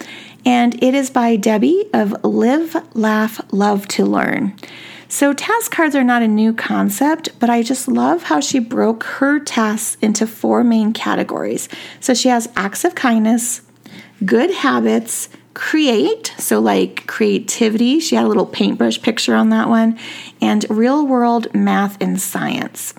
and 0.45 0.81
it 0.83 0.93
is 0.93 1.09
by 1.09 1.35
Debbie 1.35 1.85
of 1.93 2.23
Live, 2.23 2.75
Laugh, 2.95 3.41
Love 3.51 3.87
to 3.89 4.05
Learn. 4.05 4.55
So, 5.07 5.33
task 5.33 5.71
cards 5.71 5.95
are 5.95 6.03
not 6.03 6.23
a 6.23 6.27
new 6.27 6.53
concept, 6.53 7.29
but 7.39 7.49
I 7.49 7.63
just 7.63 7.87
love 7.87 8.23
how 8.23 8.39
she 8.39 8.59
broke 8.59 9.03
her 9.03 9.39
tasks 9.39 9.97
into 10.01 10.27
four 10.27 10.63
main 10.63 10.93
categories. 10.93 11.69
So, 11.99 12.13
she 12.13 12.29
has 12.29 12.49
acts 12.55 12.83
of 12.83 12.95
kindness, 12.95 13.61
good 14.25 14.51
habits, 14.51 15.29
create, 15.55 16.33
so 16.37 16.59
like 16.59 17.07
creativity, 17.07 17.99
she 17.99 18.15
had 18.15 18.25
a 18.25 18.27
little 18.27 18.45
paintbrush 18.45 19.01
picture 19.01 19.33
on 19.33 19.49
that 19.49 19.67
one, 19.67 19.97
and 20.39 20.65
real 20.69 21.07
world 21.07 21.51
math 21.55 21.99
and 21.99 22.21
science. 22.21 22.93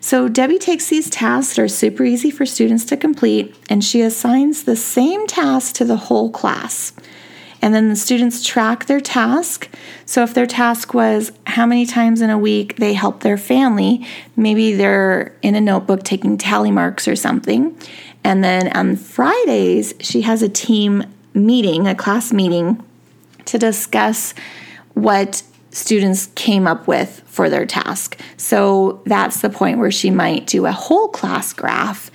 So 0.00 0.28
Debbie 0.28 0.58
takes 0.58 0.88
these 0.88 1.10
tasks 1.10 1.54
that 1.54 1.62
are 1.62 1.68
super 1.68 2.04
easy 2.04 2.30
for 2.30 2.46
students 2.46 2.84
to 2.86 2.96
complete 2.96 3.54
and 3.68 3.84
she 3.84 4.00
assigns 4.00 4.64
the 4.64 4.76
same 4.76 5.26
task 5.26 5.74
to 5.76 5.84
the 5.84 5.96
whole 5.96 6.30
class. 6.30 6.92
And 7.60 7.74
then 7.74 7.88
the 7.88 7.96
students 7.96 8.46
track 8.46 8.86
their 8.86 9.00
task. 9.00 9.68
So 10.06 10.22
if 10.22 10.32
their 10.32 10.46
task 10.46 10.94
was 10.94 11.32
how 11.46 11.66
many 11.66 11.86
times 11.86 12.20
in 12.20 12.30
a 12.30 12.38
week 12.38 12.76
they 12.76 12.94
help 12.94 13.20
their 13.20 13.36
family, 13.36 14.06
maybe 14.36 14.72
they're 14.74 15.36
in 15.42 15.56
a 15.56 15.60
notebook 15.60 16.04
taking 16.04 16.38
tally 16.38 16.70
marks 16.70 17.08
or 17.08 17.16
something. 17.16 17.76
And 18.22 18.44
then 18.44 18.74
on 18.76 18.96
Fridays, 18.96 19.94
she 20.00 20.22
has 20.22 20.42
a 20.42 20.48
team 20.48 21.04
meeting, 21.34 21.86
a 21.86 21.94
class 21.94 22.32
meeting, 22.32 22.82
to 23.46 23.58
discuss 23.58 24.34
what 24.94 25.42
students 25.70 26.26
came 26.34 26.66
up 26.66 26.86
with 26.86 27.22
for 27.26 27.48
their 27.48 27.66
task. 27.66 28.20
So 28.36 29.02
that's 29.06 29.40
the 29.40 29.50
point 29.50 29.78
where 29.78 29.90
she 29.90 30.10
might 30.10 30.46
do 30.46 30.66
a 30.66 30.72
whole 30.72 31.08
class 31.08 31.52
graph 31.52 32.10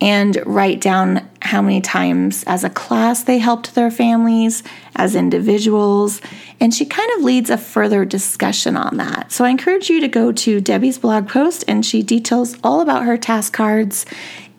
and 0.00 0.40
write 0.46 0.80
down 0.80 1.28
how 1.42 1.60
many 1.60 1.80
times 1.80 2.44
as 2.46 2.62
a 2.62 2.70
class 2.70 3.24
they 3.24 3.38
helped 3.38 3.74
their 3.74 3.90
families, 3.90 4.62
as 4.94 5.16
individuals, 5.16 6.20
and 6.60 6.72
she 6.72 6.84
kind 6.84 7.10
of 7.16 7.24
leads 7.24 7.50
a 7.50 7.58
further 7.58 8.04
discussion 8.04 8.76
on 8.76 8.96
that. 8.98 9.32
So 9.32 9.44
I 9.44 9.50
encourage 9.50 9.90
you 9.90 10.00
to 10.00 10.08
go 10.08 10.30
to 10.30 10.60
Debbie's 10.60 10.98
blog 10.98 11.28
post 11.28 11.64
and 11.66 11.84
she 11.84 12.02
details 12.02 12.56
all 12.62 12.80
about 12.80 13.04
her 13.04 13.16
task 13.16 13.52
cards 13.52 14.06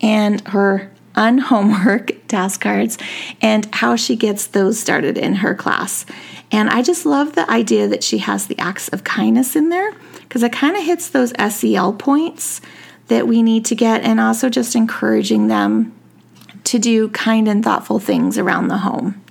and 0.02 0.46
her 0.48 0.90
unhomework 1.20 2.12
task 2.28 2.62
cards 2.62 2.98
and 3.40 3.72
how 3.74 3.94
she 3.94 4.16
gets 4.16 4.48
those 4.48 4.80
started 4.80 5.16
in 5.16 5.36
her 5.36 5.54
class. 5.54 6.04
And 6.50 6.68
I 6.68 6.82
just 6.82 7.06
love 7.06 7.34
the 7.34 7.48
idea 7.48 7.86
that 7.86 8.02
she 8.02 8.18
has 8.18 8.46
the 8.46 8.58
acts 8.58 8.88
of 8.88 9.04
kindness 9.04 9.54
in 9.54 9.68
there 9.68 9.92
because 10.22 10.42
it 10.42 10.52
kind 10.52 10.76
of 10.76 10.82
hits 10.82 11.08
those 11.08 11.32
SEL 11.54 11.92
points 11.92 12.60
that 13.06 13.28
we 13.28 13.42
need 13.42 13.64
to 13.66 13.74
get 13.74 14.02
and 14.02 14.18
also 14.18 14.48
just 14.48 14.74
encouraging 14.74 15.48
them 15.48 15.92
to 16.64 16.78
do 16.78 17.08
kind 17.10 17.48
and 17.48 17.62
thoughtful 17.62 17.98
things 17.98 18.38
around 18.38 18.68
the 18.68 18.78
home. 18.78 19.22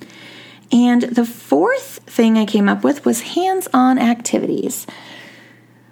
And 0.71 1.03
the 1.03 1.25
fourth 1.25 1.99
thing 2.05 2.37
I 2.37 2.45
came 2.45 2.69
up 2.69 2.83
with 2.83 3.05
was 3.05 3.21
hands 3.21 3.67
on 3.73 3.97
activities. 3.97 4.85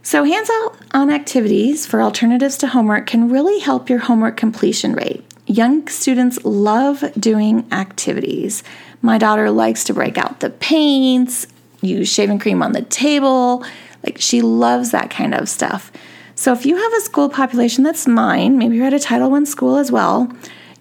So, 0.04 0.24
hands 0.24 0.50
on 0.92 1.10
activities 1.10 1.86
for 1.86 2.02
alternatives 2.02 2.58
to 2.60 2.68
homework 2.68 3.08
can 3.08 3.30
really 3.30 3.60
help 3.60 3.90
your 3.90 4.00
homework 4.00 4.38
completion 4.38 4.94
rate. 4.94 5.26
Young 5.48 5.88
students 5.88 6.38
love 6.44 7.04
doing 7.18 7.66
activities. 7.72 8.64
My 9.02 9.18
daughter 9.18 9.50
likes 9.50 9.86
to 9.86 9.94
break 9.94 10.18
out 10.18 10.42
the 10.42 10.50
paints, 10.50 11.48
use 11.82 12.12
shaving 12.12 12.40
cream 12.40 12.62
on 12.62 12.74
the 12.74 12.82
table. 12.82 13.64
Like, 14.04 14.20
she 14.20 14.42
loves 14.42 14.92
that 14.92 15.10
kind 15.10 15.34
of 15.34 15.48
stuff. 15.48 15.90
So, 16.36 16.52
if 16.52 16.66
you 16.66 16.76
have 16.76 16.94
a 16.94 17.00
school 17.00 17.30
population 17.30 17.86
that's 17.86 18.06
mine, 18.06 18.58
maybe 18.58 18.76
you're 18.76 18.88
at 18.88 18.94
a 18.94 19.00
Title 19.00 19.34
I 19.34 19.44
school 19.46 19.78
as 19.78 19.90
well, 19.90 20.30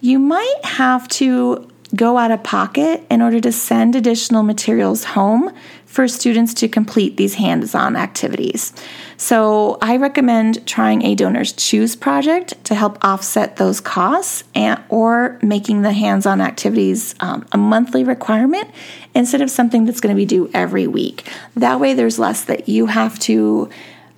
you 0.01 0.19
might 0.19 0.59
have 0.63 1.07
to 1.09 1.69
go 1.95 2.17
out 2.17 2.31
of 2.31 2.43
pocket 2.43 3.05
in 3.09 3.21
order 3.21 3.39
to 3.39 3.51
send 3.53 3.95
additional 3.95 4.43
materials 4.43 5.05
home 5.05 5.49
for 5.87 6.07
students 6.07 6.53
to 6.53 6.67
complete 6.67 7.17
these 7.17 7.33
hands 7.35 7.73
on 7.73 7.95
activities. 7.95 8.73
So, 9.15 9.79
I 9.81 9.97
recommend 9.97 10.67
trying 10.67 11.01
a 11.03 11.15
Donors 11.15 11.53
Choose 11.53 11.95
project 11.95 12.63
to 12.65 12.75
help 12.75 13.03
offset 13.03 13.55
those 13.55 13.79
costs 13.79 14.43
and, 14.53 14.79
or 14.89 15.39
making 15.41 15.81
the 15.81 15.93
hands 15.93 16.27
on 16.27 16.39
activities 16.39 17.15
um, 17.21 17.47
a 17.51 17.57
monthly 17.57 18.03
requirement 18.03 18.69
instead 19.15 19.41
of 19.41 19.49
something 19.49 19.85
that's 19.85 20.01
going 20.01 20.13
to 20.13 20.19
be 20.19 20.25
due 20.25 20.51
every 20.53 20.85
week. 20.85 21.27
That 21.55 21.79
way, 21.79 21.95
there's 21.95 22.19
less 22.19 22.43
that 22.43 22.69
you 22.69 22.85
have 22.85 23.17
to 23.19 23.69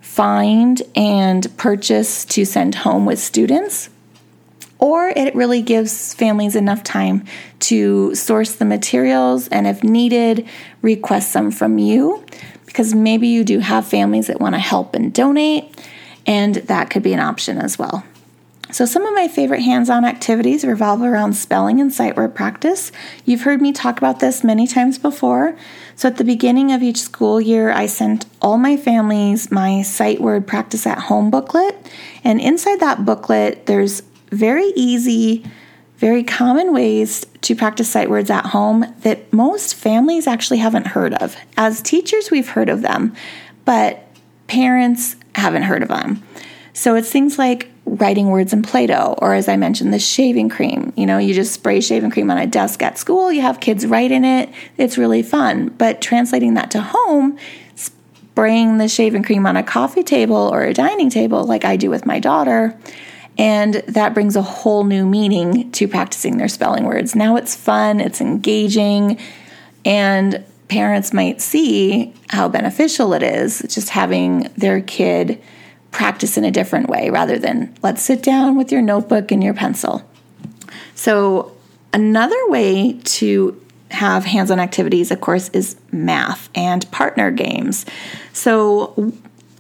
find 0.01 0.81
and 0.95 1.55
purchase 1.55 2.25
to 2.25 2.43
send 2.43 2.75
home 2.75 3.05
with 3.05 3.19
students 3.19 3.89
or 4.79 5.09
it 5.09 5.36
really 5.36 5.62
gives 5.62 6.13
families 6.13 6.55
enough 6.55 6.83
time 6.83 7.25
to 7.59 8.15
source 8.15 8.55
the 8.55 8.65
materials 8.65 9.48
and, 9.50 9.67
if 9.67 9.83
needed, 9.83 10.48
request 10.81 11.31
some 11.31 11.51
from 11.51 11.77
you 11.77 12.24
because 12.65 12.93
maybe 12.93 13.27
you 13.27 13.43
do 13.43 13.59
have 13.59 13.86
families 13.86 14.27
that 14.27 14.39
want 14.39 14.55
to 14.55 14.59
help 14.59 14.95
and 14.95 15.13
donate, 15.13 15.65
and 16.25 16.55
that 16.55 16.89
could 16.89 17.03
be 17.03 17.13
an 17.13 17.19
option 17.19 17.57
as 17.57 17.79
well. 17.79 18.03
So, 18.71 18.86
some 18.86 19.03
of 19.03 19.15
my 19.15 19.27
favorite 19.27 19.62
hands 19.62 19.89
on 19.89 20.05
activities 20.05 20.63
revolve 20.63 21.01
around 21.01 21.33
spelling 21.33 21.81
and 21.81 21.91
sight 21.91 22.15
word 22.15 22.36
practice. 22.36 22.91
You've 23.25 23.41
heard 23.41 23.62
me 23.62 23.71
talk 23.71 23.98
about 23.98 24.19
this 24.19 24.43
many 24.43 24.67
times 24.67 25.00
before. 25.00 25.57
So, 25.95 26.07
at 26.07 26.17
the 26.17 26.24
beginning 26.24 26.71
of 26.71 26.83
each 26.83 27.01
school 27.01 27.41
year, 27.41 27.71
I 27.71 27.88
sent 27.88 28.27
all 28.41 28.59
my 28.59 28.77
families 28.77 29.51
my 29.51 29.81
sight 29.81 30.21
word 30.21 30.45
practice 30.45 30.86
at 30.86 31.00
home 31.00 31.31
booklet. 31.31 31.75
And 32.24 32.39
inside 32.39 32.79
that 32.81 33.03
booklet, 33.05 33.65
there's 33.65 34.03
very 34.31 34.71
easy, 34.75 35.45
very 35.98 36.24
common 36.24 36.74
ways 36.74 37.25
to 37.41 37.55
practice 37.55 37.89
sight 37.89 38.09
words 38.09 38.29
at 38.29 38.48
home 38.48 38.86
that 39.01 39.31
most 39.33 39.75
families 39.75 40.27
actually 40.27 40.59
haven't 40.59 40.88
heard 40.88 41.13
of. 41.15 41.36
As 41.57 41.81
teachers, 41.81 42.31
we've 42.31 42.50
heard 42.50 42.69
of 42.69 42.81
them, 42.81 43.15
but 43.65 44.05
parents 44.48 45.15
haven't 45.36 45.63
heard 45.63 45.83
of 45.83 45.89
them. 45.89 46.24
So 46.74 46.95
it's 46.95 47.12
things 47.12 47.38
like 47.38 47.69
writing 47.86 48.29
words 48.29 48.53
in 48.53 48.62
Play 48.62 48.88
Doh, 48.88 49.15
or 49.17 49.33
as 49.33 49.50
I 49.50 49.57
mentioned, 49.57 49.93
the 49.93 50.00
shaving 50.00 50.50
cream. 50.50 50.93
You 50.95 51.05
know, 51.05 51.17
you 51.17 51.33
just 51.33 51.53
spray 51.53 51.81
shaving 51.81 52.12
cream 52.12 52.29
on 52.29 52.38
a 52.38 52.48
desk 52.48 52.81
at 52.83 52.98
school, 52.98 53.31
you 53.31 53.41
have 53.41 53.59
kids 53.59 53.86
write 53.86 54.12
in 54.12 54.24
it, 54.24 54.50
it's 54.77 54.98
really 54.98 55.24
fun. 55.24 55.69
But 55.77 56.01
translating 56.01 56.53
that 56.53 56.71
to 56.71 56.81
home, 56.81 57.38
spraying 57.75 58.77
the 58.77 58.88
shaving 58.88 59.24
cream 59.24 59.45
on 59.45 59.57
a 59.57 59.63
coffee 59.63 60.03
table 60.03 60.36
or 60.36 60.63
a 60.63 60.74
dining 60.74 61.09
table, 61.09 61.43
like 61.43 61.65
I 61.65 61.75
do 61.75 61.89
with 61.89 62.05
my 62.05 62.19
daughter, 62.19 62.77
and 63.39 63.75
that 63.88 64.13
brings 64.13 64.36
a 64.36 64.41
whole 64.41 64.84
new 64.84 65.05
meaning 65.05 65.72
to 65.72 65.88
practicing 65.88 66.38
their 66.38 66.50
spelling 66.50 66.84
words. 66.84 67.15
Now 67.15 67.38
it's 67.38 67.55
fun, 67.55 68.01
it's 68.01 68.19
engaging, 68.19 69.17
and 69.86 70.43
parents 70.67 71.13
might 71.13 71.41
see 71.41 72.13
how 72.29 72.50
beneficial 72.50 73.13
it 73.13 73.24
is 73.24 73.65
just 73.69 73.89
having 73.89 74.50
their 74.58 74.81
kid 74.81 75.41
practice 75.91 76.38
in 76.38 76.43
a 76.43 76.51
different 76.51 76.89
way 76.89 77.10
rather 77.10 77.39
than 77.39 77.74
let's 77.81 78.01
sit 78.01 78.22
down 78.22 78.58
with 78.58 78.74
your 78.74 78.81
notebook 78.81 79.31
and 79.31 79.41
your 79.41 79.53
pencil. 79.53 80.03
So, 80.93 81.55
another 81.93 82.38
way 82.50 83.00
to 83.03 83.60
have 83.91 84.25
hands 84.25 84.51
on 84.51 84.60
activities, 84.60 85.12
of 85.12 85.22
course, 85.22 85.48
is 85.50 85.77
math 85.93 86.50
and 86.53 86.89
partner 86.91 87.31
games. 87.31 87.86
So, 88.34 89.13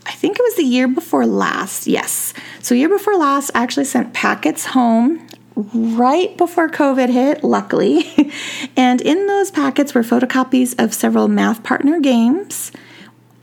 I 0.09 0.13
think 0.13 0.39
it 0.39 0.41
was 0.41 0.55
the 0.55 0.63
year 0.63 0.87
before 0.87 1.27
last. 1.27 1.85
Yes. 1.85 2.33
So, 2.63 2.73
year 2.73 2.89
before 2.89 3.15
last, 3.15 3.51
I 3.53 3.61
actually 3.61 3.85
sent 3.85 4.11
packets 4.11 4.65
home 4.65 5.27
right 5.55 6.35
before 6.35 6.67
COVID 6.67 7.09
hit, 7.09 7.43
luckily. 7.43 8.31
and 8.75 9.01
in 9.01 9.27
those 9.27 9.51
packets 9.51 9.93
were 9.93 10.01
photocopies 10.01 10.73
of 10.83 10.95
several 10.95 11.27
math 11.27 11.61
partner 11.61 11.99
games, 11.99 12.71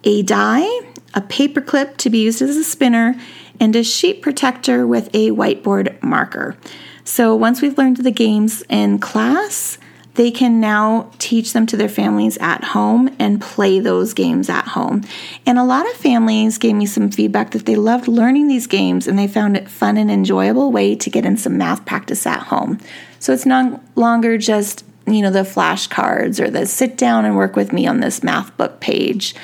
a 0.03 0.23
die, 0.23 0.67
a 1.15 1.21
paper 1.21 1.61
clip 1.61 1.99
to 1.99 2.11
be 2.11 2.19
used 2.19 2.43
as 2.43 2.57
a 2.57 2.65
spinner, 2.65 3.15
and 3.61 3.77
a 3.77 3.85
sheet 3.85 4.21
protector 4.21 4.89
with 4.89 5.09
a 5.15 5.31
whiteboard 5.31 6.03
marker. 6.03 6.57
So, 7.05 7.37
once 7.37 7.63
we've 7.63 7.79
learned 7.79 7.99
the 7.99 8.11
games 8.11 8.65
in 8.69 8.99
class, 8.99 9.79
they 10.17 10.31
can 10.31 10.61
now 10.61 11.11
teach 11.19 11.53
them 11.53 11.67
to 11.67 11.77
their 11.77 11.89
families 11.89 12.37
at 12.39 12.65
home 12.65 13.15
and 13.19 13.41
play 13.41 13.79
those 13.81 14.15
games 14.15 14.49
at 14.49 14.69
home. 14.69 15.03
And 15.45 15.59
a 15.59 15.65
lot 15.65 15.87
of 15.87 15.93
families 15.93 16.59
gave 16.59 16.75
me 16.75 16.87
some 16.87 17.11
feedback 17.11 17.53
that 17.53 17.67
they 17.67 17.77
loved 17.77 18.09
learning 18.09 18.49
these 18.49 18.67
games 18.67 19.07
and 19.07 19.19
they 19.19 19.29
found 19.29 19.57
it 19.57 19.69
fun 19.69 19.97
and 19.97 20.11
enjoyable 20.11 20.73
way 20.73 20.97
to 20.97 21.11
get 21.11 21.25
in 21.25 21.37
some 21.37 21.59
math 21.59 21.85
practice 21.85 22.27
at 22.27 22.45
home. 22.45 22.81
So 23.19 23.33
it's 23.33 23.47
no 23.47 23.81
longer 23.95 24.39
just 24.39 24.85
you 25.07 25.23
know 25.23 25.31
the 25.31 25.41
flashcards 25.41 26.41
or 26.41 26.51
the 26.51 26.67
sit 26.67 26.97
down 26.97 27.25
and 27.25 27.37
work 27.37 27.55
with 27.55 27.73
me 27.73 27.87
on 27.87 28.01
this 28.01 28.23
math 28.23 28.57
book 28.57 28.81
page. 28.81 29.35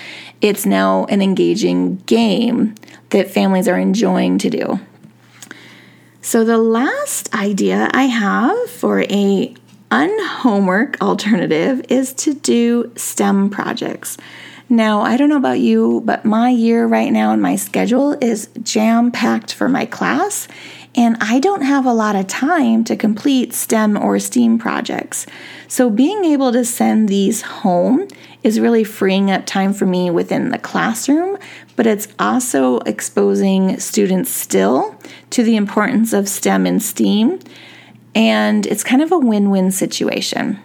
It's 0.41 0.67
now 0.67 1.05
an 1.05 1.23
engaging 1.23 1.99
game 1.99 2.75
that 3.11 3.31
families 3.31 3.69
are 3.69 3.79
enjoying 3.79 4.39
to 4.39 4.51
do. 4.51 4.81
So, 6.25 6.45
the 6.45 6.59
last 6.59 7.35
idea 7.35 7.91
I 7.93 8.05
have 8.05 8.71
for 8.71 9.03
a 9.03 9.55
unhomework 9.93 10.99
alternative 11.03 11.85
is 11.91 12.15
to 12.15 12.33
do 12.33 12.91
STEM 12.97 13.51
projects. 13.51 14.17
Now, 14.71 15.03
I 15.03 15.19
don't 15.19 15.29
know 15.29 15.37
about 15.37 15.61
you, 15.61 16.01
but 16.07 16.25
my 16.25 16.49
year 16.49 16.87
right 16.87 17.13
now 17.13 17.31
and 17.31 17.43
my 17.43 17.57
schedule 17.57 18.17
is 18.23 18.49
jam 18.63 19.13
packed 19.13 19.53
for 19.53 19.69
my 19.69 19.85
class, 19.85 20.49
and 20.95 21.19
I 21.21 21.41
don't 21.41 21.61
have 21.61 21.85
a 21.85 21.93
lot 21.93 22.17
of 22.17 22.27
time 22.27 22.85
to 22.85 22.97
complete 22.97 23.53
STEM 23.53 23.99
or 23.99 24.19
STEAM 24.19 24.59
projects. 24.59 25.27
So, 25.69 25.91
being 25.91 26.25
able 26.25 26.53
to 26.53 26.65
send 26.65 27.11
these 27.11 27.43
home 27.43 28.09
is 28.43 28.61
really 28.61 28.85
freeing 28.85 29.31
up 29.31 29.45
time 29.45 29.75
for 29.75 29.85
me 29.85 30.11
within 30.11 30.53
the 30.53 30.59
classroom, 30.59 31.37
but 31.77 31.87
it's 31.87 32.09
also 32.19 32.79
exposing 32.81 33.79
students 33.79 34.31
still 34.31 34.99
to 35.31 35.43
the 35.43 35.57
importance 35.57 36.15
of 36.15 36.31
STEM 36.31 36.65
and 36.65 36.83
STEAM. 36.83 37.41
And 38.15 38.67
it's 38.67 38.85
kind 38.85 39.03
of 39.03 39.13
a 39.13 39.19
win 39.19 39.51
win 39.51 39.71
situation. 39.71 40.59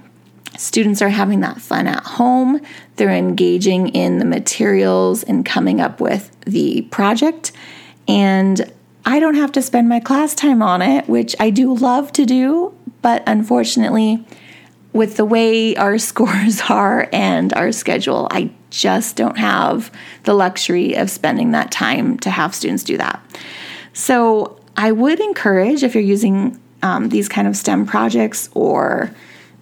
Students 0.58 1.01
are 1.01 1.10
having 1.10 1.42
that 1.42 1.62
fun 1.62 1.88
at 1.88 2.04
home. 2.04 2.62
They're 2.96 3.12
engaging 3.12 3.89
in 3.89 4.18
the 4.18 4.25
materials 4.25 5.24
and 5.24 5.46
coming 5.46 5.80
up 5.80 6.01
with 6.01 6.36
the 6.46 6.82
project. 6.84 7.51
And 8.08 8.72
I 9.06 9.20
don't 9.20 9.36
have 9.36 9.51
to 9.54 9.62
spend 9.62 9.88
my 9.88 10.00
class 10.00 10.34
time 10.34 10.62
on 10.62 10.82
it, 10.82 11.08
which 11.08 11.36
I 11.39 11.51
do 11.51 11.74
love 11.74 12.12
to 12.13 12.25
do. 12.25 12.74
But 13.01 13.24
unfortunately, 13.27 14.25
with 14.94 15.16
the 15.16 15.25
way 15.25 15.75
our 15.75 15.98
scores 16.10 16.62
are 16.70 17.08
and 17.13 17.54
our 17.54 17.72
schedule, 17.72 18.27
I 18.32 18.51
just 18.70 19.16
don't 19.16 19.38
have 19.38 19.92
the 20.24 20.34
luxury 20.34 20.96
of 20.96 21.10
spending 21.10 21.51
that 21.51 21.72
time 21.72 22.18
to 22.20 22.30
have 22.30 22.54
students 22.56 22.84
do 22.84 22.98
that. 22.98 23.24
So 23.94 24.60
I 24.75 24.92
would 24.92 25.20
encourage 25.20 25.84
if 25.84 25.94
you're 25.94 26.04
using 26.04 26.60
um, 26.81 27.10
these 27.10 27.27
kind 27.27 27.48
of 27.48 27.55
STEM 27.55 27.86
projects 27.86 28.50
or 28.53 29.12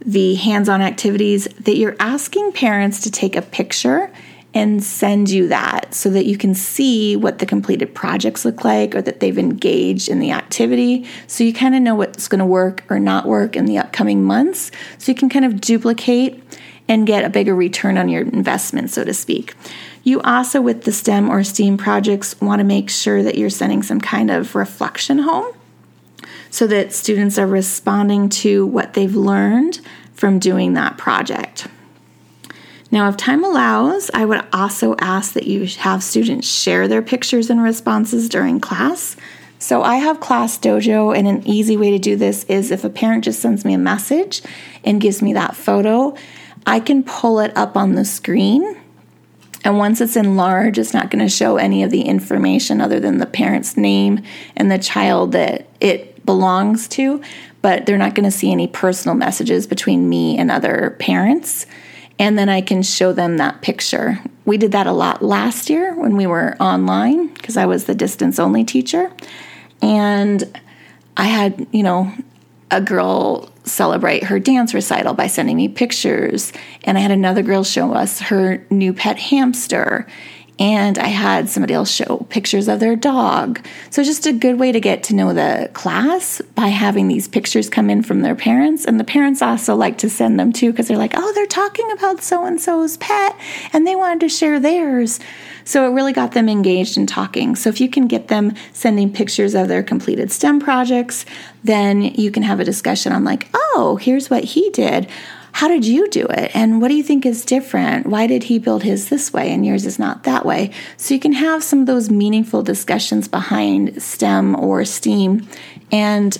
the 0.05 0.35
hands 0.35 0.69
on 0.69 0.81
activities 0.81 1.45
that 1.61 1.77
you're 1.77 1.95
asking 1.99 2.51
parents 2.51 3.01
to 3.01 3.11
take 3.11 3.35
a 3.35 3.41
picture 3.41 4.11
and 4.53 4.81
send 4.81 5.29
you 5.29 5.49
that 5.49 5.93
so 5.93 6.09
that 6.09 6.25
you 6.25 6.37
can 6.37 6.55
see 6.55 7.15
what 7.15 7.39
the 7.39 7.45
completed 7.45 7.93
projects 7.93 8.45
look 8.45 8.63
like 8.63 8.95
or 8.95 9.01
that 9.01 9.19
they've 9.19 9.37
engaged 9.37 10.07
in 10.07 10.19
the 10.19 10.31
activity. 10.31 11.05
So 11.27 11.43
you 11.43 11.53
kind 11.53 11.75
of 11.75 11.81
know 11.81 11.93
what's 11.93 12.29
going 12.29 12.39
to 12.39 12.45
work 12.45 12.83
or 12.89 12.97
not 12.97 13.25
work 13.25 13.57
in 13.57 13.65
the 13.65 13.77
upcoming 13.77 14.23
months. 14.23 14.71
So 14.97 15.11
you 15.11 15.17
can 15.17 15.27
kind 15.27 15.43
of 15.43 15.59
duplicate 15.59 16.41
and 16.87 17.05
get 17.05 17.25
a 17.25 17.29
bigger 17.29 17.53
return 17.53 17.97
on 17.97 18.07
your 18.07 18.21
investment, 18.21 18.91
so 18.91 19.03
to 19.03 19.13
speak. 19.13 19.55
You 20.03 20.21
also, 20.21 20.61
with 20.61 20.83
the 20.83 20.91
STEM 20.91 21.29
or 21.29 21.43
STEAM 21.43 21.77
projects, 21.77 22.39
want 22.39 22.59
to 22.59 22.63
make 22.63 22.89
sure 22.89 23.23
that 23.23 23.37
you're 23.37 23.49
sending 23.49 23.83
some 23.83 23.99
kind 23.99 24.31
of 24.31 24.55
reflection 24.55 25.19
home 25.19 25.51
so 26.55 26.65
that 26.67 26.93
students 26.93 27.37
are 27.37 27.45
responding 27.45 28.29
to 28.29 28.65
what 28.65 28.93
they've 28.93 29.17
learned 29.17 29.81
from 30.13 30.39
doing 30.39 30.71
that 30.71 30.97
project. 30.97 31.67
Now, 32.89 33.09
if 33.09 33.17
time 33.17 33.43
allows, 33.43 34.09
I 34.13 34.23
would 34.23 34.41
also 34.53 34.95
ask 34.99 35.33
that 35.33 35.47
you 35.47 35.65
have 35.79 36.01
students 36.01 36.47
share 36.47 36.87
their 36.87 37.01
pictures 37.01 37.49
and 37.49 37.61
responses 37.61 38.29
during 38.29 38.61
class. 38.61 39.17
So, 39.59 39.83
I 39.83 39.97
have 39.97 40.21
Class 40.21 40.57
Dojo, 40.57 41.13
and 41.13 41.27
an 41.27 41.45
easy 41.45 41.75
way 41.75 41.91
to 41.91 41.99
do 41.99 42.15
this 42.15 42.45
is 42.45 42.71
if 42.71 42.85
a 42.85 42.89
parent 42.89 43.25
just 43.25 43.41
sends 43.41 43.65
me 43.65 43.73
a 43.73 43.77
message 43.77 44.41
and 44.85 45.01
gives 45.01 45.21
me 45.21 45.33
that 45.33 45.57
photo, 45.57 46.15
I 46.65 46.79
can 46.79 47.03
pull 47.03 47.41
it 47.41 47.51
up 47.57 47.75
on 47.75 47.95
the 47.95 48.05
screen. 48.05 48.79
And 49.65 49.77
once 49.77 49.99
it's 49.99 50.15
in 50.15 50.37
large, 50.37 50.77
it's 50.77 50.93
not 50.93 51.11
going 51.11 51.21
to 51.25 51.29
show 51.29 51.57
any 51.57 51.83
of 51.83 51.91
the 51.91 52.03
information 52.03 52.79
other 52.79 53.01
than 53.01 53.17
the 53.17 53.25
parent's 53.25 53.75
name 53.75 54.23
and 54.55 54.71
the 54.71 54.79
child 54.79 55.33
that 55.33 55.67
it 55.81 56.14
belongs 56.25 56.87
to, 56.89 57.21
but 57.61 57.85
they're 57.85 57.97
not 57.97 58.15
going 58.15 58.29
to 58.29 58.31
see 58.31 58.51
any 58.51 58.67
personal 58.67 59.15
messages 59.15 59.67
between 59.67 60.09
me 60.09 60.37
and 60.37 60.51
other 60.51 60.95
parents. 60.99 61.65
And 62.17 62.37
then 62.37 62.49
I 62.49 62.61
can 62.61 62.81
show 62.81 63.11
them 63.13 63.37
that 63.37 63.61
picture. 63.61 64.19
We 64.45 64.57
did 64.57 64.71
that 64.71 64.87
a 64.87 64.93
lot 64.93 65.21
last 65.21 65.69
year 65.69 65.93
when 65.95 66.15
we 66.15 66.27
were 66.27 66.55
online 66.59 67.27
because 67.27 67.57
I 67.57 67.65
was 67.65 67.85
the 67.85 67.95
distance 67.95 68.39
only 68.39 68.63
teacher. 68.63 69.11
And 69.81 70.59
I 71.17 71.25
had, 71.25 71.67
you 71.71 71.83
know, 71.83 72.11
a 72.71 72.81
girl 72.81 73.51
celebrate 73.63 74.23
her 74.25 74.39
dance 74.39 74.73
recital 74.73 75.13
by 75.13 75.27
sending 75.27 75.57
me 75.57 75.67
pictures. 75.67 76.53
And 76.83 76.97
I 76.97 77.01
had 77.01 77.11
another 77.11 77.41
girl 77.41 77.63
show 77.63 77.93
us 77.93 78.19
her 78.19 78.65
new 78.69 78.93
pet 78.93 79.17
hamster 79.17 80.07
and 80.57 80.97
I 80.97 81.07
had 81.07 81.49
somebody 81.49 81.73
else 81.73 81.91
show 81.91 82.25
pictures 82.29 82.69
of 82.69 82.79
their 82.79 82.95
dog. 82.95 83.65
So, 83.89 84.03
just 84.03 84.25
a 84.25 84.31
good 84.31 84.57
way 84.57 84.71
to 84.71 84.79
get 84.79 85.03
to 85.03 85.15
know 85.15 85.33
the 85.33 85.69
class 85.73 86.41
by 86.55 86.67
having 86.67 87.07
these 87.07 87.27
pictures 87.27 87.69
come 87.69 87.89
in 87.89 88.03
from 88.03 88.21
their 88.21 88.35
parents. 88.35 88.85
And 88.85 88.99
the 88.99 89.03
parents 89.03 89.41
also 89.41 89.75
like 89.75 89.97
to 89.99 90.09
send 90.09 90.39
them 90.39 90.53
too 90.53 90.71
because 90.71 90.87
they're 90.87 90.97
like, 90.97 91.13
oh, 91.15 91.31
they're 91.33 91.45
talking 91.45 91.91
about 91.91 92.21
so 92.21 92.45
and 92.45 92.59
so's 92.59 92.95
pet 92.97 93.35
and 93.73 93.85
they 93.85 93.95
wanted 93.95 94.21
to 94.21 94.29
share 94.29 94.59
theirs. 94.59 95.19
So, 95.65 95.89
it 95.89 95.93
really 95.93 96.13
got 96.13 96.31
them 96.31 96.47
engaged 96.47 96.97
in 96.97 97.05
talking. 97.05 97.57
So, 97.57 97.69
if 97.69 97.81
you 97.81 97.89
can 97.89 98.07
get 98.07 98.29
them 98.29 98.53
sending 98.71 99.11
pictures 99.11 99.55
of 99.55 99.67
their 99.67 99.83
completed 99.83 100.31
STEM 100.31 100.61
projects, 100.61 101.25
then 101.65 102.01
you 102.01 102.31
can 102.31 102.43
have 102.43 102.61
a 102.61 102.65
discussion 102.65 103.11
on, 103.11 103.25
like, 103.25 103.49
oh, 103.53 103.97
here's 104.01 104.29
what 104.29 104.45
he 104.45 104.69
did 104.69 105.09
how 105.55 105.69
did 105.69 105.85
you 105.85 106.09
do 106.09 106.25
it? 106.25 106.51
And 106.53 106.81
what 106.81 106.89
do 106.89 106.95
you 106.95 107.01
think 107.01 107.25
is 107.25 107.45
different? 107.45 108.07
Why 108.07 108.27
did 108.27 108.43
he 108.43 108.59
build 108.59 108.83
his 108.83 109.07
this 109.07 109.31
way 109.31 109.53
and 109.53 109.65
yours 109.65 109.85
is 109.85 109.97
not 109.97 110.23
that 110.23 110.45
way? 110.45 110.71
So 110.97 111.13
you 111.13 111.19
can 111.21 111.31
have 111.31 111.63
some 111.63 111.79
of 111.79 111.85
those 111.85 112.09
meaningful 112.09 112.61
discussions 112.61 113.29
behind 113.29 114.03
STEM 114.03 114.59
or 114.59 114.83
STEAM 114.83 115.47
and 115.93 116.37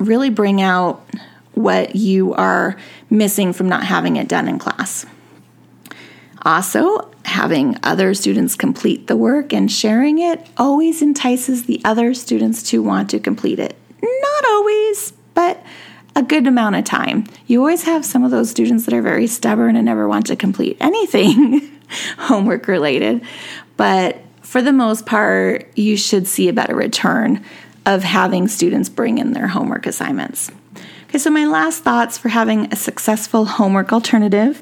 really 0.00 0.28
bring 0.28 0.60
out 0.60 1.06
what 1.52 1.94
you 1.94 2.34
are 2.34 2.76
missing 3.08 3.52
from 3.52 3.68
not 3.68 3.84
having 3.84 4.16
it 4.16 4.26
done 4.26 4.48
in 4.48 4.58
class. 4.58 5.06
Also, 6.42 7.12
having 7.26 7.76
other 7.84 8.12
students 8.12 8.56
complete 8.56 9.06
the 9.06 9.16
work 9.16 9.52
and 9.52 9.70
sharing 9.70 10.18
it 10.18 10.44
always 10.56 11.00
entices 11.00 11.66
the 11.66 11.80
other 11.84 12.12
students 12.12 12.64
to 12.64 12.82
want 12.82 13.08
to 13.10 13.20
complete 13.20 13.60
it. 13.60 13.76
Not 14.02 14.44
always, 14.50 15.12
but 15.34 15.62
a 16.18 16.22
good 16.22 16.48
amount 16.48 16.74
of 16.74 16.82
time. 16.84 17.24
You 17.46 17.60
always 17.60 17.84
have 17.84 18.04
some 18.04 18.24
of 18.24 18.32
those 18.32 18.50
students 18.50 18.84
that 18.86 18.92
are 18.92 19.00
very 19.00 19.28
stubborn 19.28 19.76
and 19.76 19.84
never 19.84 20.08
want 20.08 20.26
to 20.26 20.36
complete 20.36 20.76
anything 20.80 21.70
homework 22.18 22.66
related. 22.66 23.22
But 23.76 24.18
for 24.42 24.60
the 24.60 24.72
most 24.72 25.06
part, 25.06 25.70
you 25.78 25.96
should 25.96 26.26
see 26.26 26.48
a 26.48 26.52
better 26.52 26.74
return 26.74 27.44
of 27.86 28.02
having 28.02 28.48
students 28.48 28.88
bring 28.88 29.18
in 29.18 29.32
their 29.32 29.46
homework 29.46 29.86
assignments. 29.86 30.50
Okay, 31.08 31.18
so 31.18 31.30
my 31.30 31.46
last 31.46 31.84
thoughts 31.84 32.18
for 32.18 32.28
having 32.28 32.70
a 32.72 32.76
successful 32.76 33.44
homework 33.44 33.92
alternative 33.92 34.60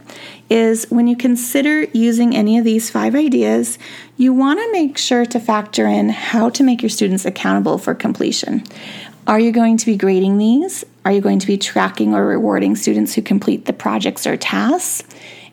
is 0.50 0.84
when 0.90 1.08
you 1.08 1.16
consider 1.16 1.84
using 1.84 2.36
any 2.36 2.58
of 2.58 2.64
these 2.64 2.90
five 2.90 3.14
ideas, 3.14 3.78
you 4.18 4.34
want 4.34 4.60
to 4.60 4.72
make 4.72 4.98
sure 4.98 5.24
to 5.24 5.40
factor 5.40 5.86
in 5.86 6.10
how 6.10 6.50
to 6.50 6.62
make 6.62 6.82
your 6.82 6.90
students 6.90 7.24
accountable 7.24 7.78
for 7.78 7.94
completion. 7.94 8.62
Are 9.26 9.40
you 9.40 9.50
going 9.50 9.76
to 9.78 9.86
be 9.86 9.96
grading 9.96 10.38
these? 10.38 10.84
Are 11.06 11.12
you 11.12 11.20
going 11.20 11.38
to 11.38 11.46
be 11.46 11.56
tracking 11.56 12.14
or 12.14 12.26
rewarding 12.26 12.74
students 12.74 13.14
who 13.14 13.22
complete 13.22 13.66
the 13.66 13.72
projects 13.72 14.26
or 14.26 14.36
tasks? 14.36 15.08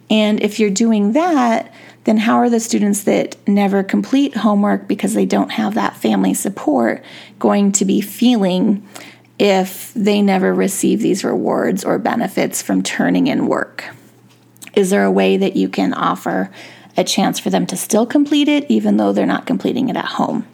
And 0.10 0.42
if 0.42 0.60
you're 0.60 0.72
doing 0.72 1.12
that, 1.12 1.72
then 2.06 2.18
how 2.18 2.38
are 2.38 2.50
the 2.50 2.60
students 2.60 3.04
that 3.04 3.36
never 3.48 3.84
complete 3.84 4.36
homework 4.36 4.88
because 4.88 5.13
they 5.13 5.28
don't 5.28 5.52
have 5.52 5.76
that 5.76 5.96
family 5.96 6.34
support 6.34 7.04
going 7.38 7.72
to 7.74 7.86
be 7.86 8.02
feeling 8.02 8.84
if 9.38 9.94
they 9.94 10.24
never 10.24 10.56
receive 10.56 11.02
these 11.02 11.24
rewards 11.24 11.86
or 11.86 12.00
benefits 12.00 12.63
from 12.63 12.82
turning 12.82 13.28
in 13.28 13.46
work? 13.46 13.86
Is 14.74 14.89
there 14.89 15.04
a 15.04 15.12
way 15.12 15.38
that 15.38 15.56
you 15.56 15.70
can 15.70 15.94
offer 15.94 16.50
a 16.98 17.04
chance 17.04 17.38
for 17.38 17.52
them 17.52 17.68
to 17.68 17.78
still 17.78 18.08
complete 18.08 18.48
it 18.48 18.66
even 18.72 18.98
though 18.98 19.13
they're 19.13 19.28
not 19.28 19.46
completing 19.46 19.89
it 19.89 19.98
at 19.98 20.06
home? 20.06 20.48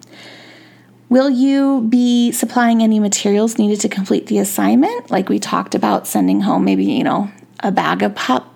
Will 1.10 1.32
you 1.32 1.82
be 1.90 2.32
supplying 2.32 2.84
any 2.84 3.00
materials 3.00 3.58
needed 3.58 3.82
to 3.82 3.90
complete 3.90 4.28
the 4.28 4.38
assignment? 4.38 5.10
Like 5.10 5.28
we 5.28 5.40
talked 5.40 5.74
about 5.74 6.06
sending 6.06 6.42
home 6.42 6.64
maybe, 6.64 6.86
you 6.86 7.04
know, 7.04 7.32
a 7.62 7.72
bag 7.72 8.04
of 8.04 8.14
pop 8.14 8.54